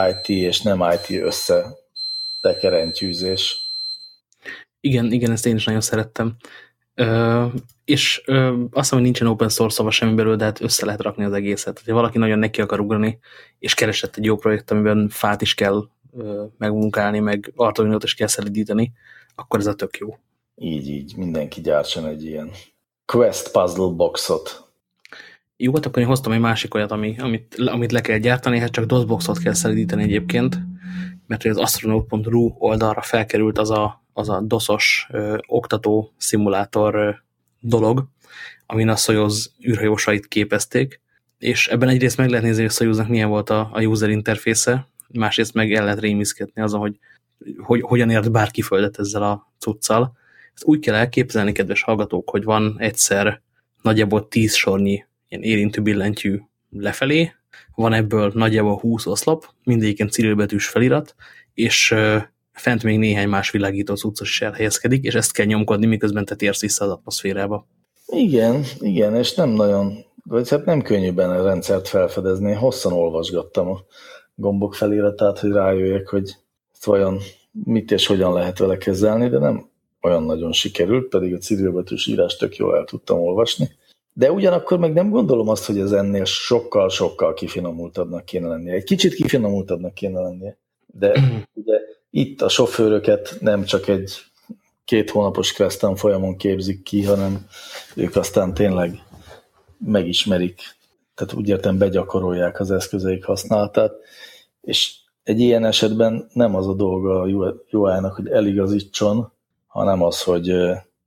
[0.09, 1.65] IT és nem IT össze
[2.41, 3.59] tekerentyűzés.
[4.79, 6.35] Igen, igen, ezt én is nagyon szerettem.
[6.95, 7.45] Ö,
[7.85, 11.01] és ö, azt mondom, hogy nincsen open source szava semmi belőle, de hát össze lehet
[11.01, 11.81] rakni az egészet.
[11.85, 13.19] Ha valaki nagyon neki akar ugrani,
[13.59, 18.27] és keresett egy jó projekt, amiben fát is kell ö, megmunkálni, meg artovinót is kell
[18.27, 18.91] szelidíteni,
[19.35, 20.17] akkor ez a tök jó.
[20.55, 22.51] Így, így, mindenki gyártson egy ilyen
[23.11, 24.71] Quest Puzzle Boxot.
[25.57, 28.71] Jó, hát akkor én hoztam egy másik olyat, ami, amit, amit le kell gyártani, hát
[28.71, 30.57] csak DOS-boxot kell szelidíteni egyébként,
[31.27, 37.09] mert az astronaut.ru oldalra felkerült az a, az a DOS-os ö, oktató szimulátor ö,
[37.59, 38.07] dolog,
[38.65, 41.01] amin a Soyuz űrhajósait képezték,
[41.37, 44.87] és ebben egyrészt meg lehet nézni, hogy a Soyuznak milyen volt a, a user interfésze,
[45.07, 46.99] másrészt meg el lehet rémiszkedni azon, hogy,
[47.57, 50.19] hogy hogyan ért bárki földet ezzel a cuccal.
[50.53, 53.41] Ezt úgy kell elképzelni, kedves hallgatók, hogy van egyszer
[53.81, 56.39] nagyjából tíz sornyi ilyen érintő billentyű
[56.69, 57.31] lefelé,
[57.75, 61.15] van ebből nagyjából 20 oszlop, mindegyiken cirilbetűs felirat,
[61.53, 61.95] és
[62.51, 66.61] fent még néhány más világító cuccos is elhelyezkedik, és ezt kell nyomkodni, miközben te térsz
[66.61, 67.67] vissza az atmoszférába.
[68.07, 72.53] Igen, igen, és nem nagyon, vagy hát nem könnyű benne a rendszert felfedezni.
[72.53, 73.79] Hosszan olvasgattam a
[74.35, 76.35] gombok feliratát, hogy rájöjjek, hogy
[76.73, 77.19] ezt vajon
[77.63, 79.69] mit és hogyan lehet vele kezelni, de nem
[80.01, 83.69] olyan nagyon sikerült, pedig a cirilbetűs írást tök jól el tudtam olvasni.
[84.13, 88.73] De ugyanakkor meg nem gondolom azt, hogy ez ennél sokkal-sokkal kifinomultabbnak kéne lennie.
[88.73, 90.57] Egy kicsit kifinomultabbnak kéne lennie.
[90.85, 91.11] De
[91.53, 91.79] ugye
[92.09, 94.11] itt a sofőröket nem csak egy
[94.85, 97.45] két hónapos Crestan folyamon képzik ki, hanem
[97.95, 98.99] ők aztán tényleg
[99.85, 100.61] megismerik,
[101.15, 103.93] tehát úgy értem begyakorolják az eszközeik használatát,
[104.61, 107.27] és egy ilyen esetben nem az a dolga a
[107.71, 109.31] UI-nak, hogy eligazítson,
[109.71, 110.53] hanem az, hogy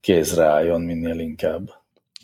[0.00, 1.70] kézre álljon minél inkább.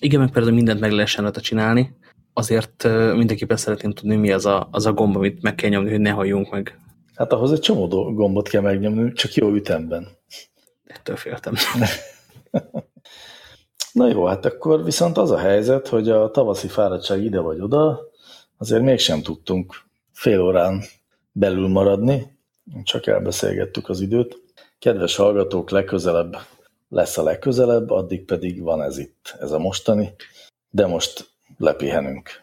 [0.01, 1.97] Igen, meg például mindent meg lehessen rajta csinálni,
[2.33, 6.01] azért mindenképpen szeretném tudni, mi az a, az a gomb, amit meg kell nyomni, hogy
[6.01, 6.79] ne halljunk meg.
[7.15, 10.09] Hát ahhoz egy csomó gombot kell megnyomni, csak jó ütemben.
[10.85, 11.55] Ettől féltem.
[13.93, 18.01] Na jó, hát akkor viszont az a helyzet, hogy a tavaszi fáradtság ide vagy oda,
[18.59, 19.75] azért mégsem tudtunk
[20.13, 20.83] fél órán
[21.33, 22.39] belül maradni,
[22.83, 24.40] csak elbeszélgettük az időt.
[24.81, 26.37] Kedves hallgatók, legközelebb
[26.89, 30.15] lesz a legközelebb, addig pedig van ez itt, ez a mostani,
[30.71, 32.43] de most lepihenünk.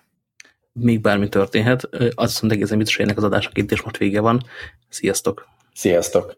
[0.71, 4.21] Még bármi történhet, azt mondom egészen biztos, hogy ennek az adásnak itt és most vége
[4.21, 4.43] van.
[4.89, 5.47] Sziasztok!
[5.73, 6.35] Sziasztok!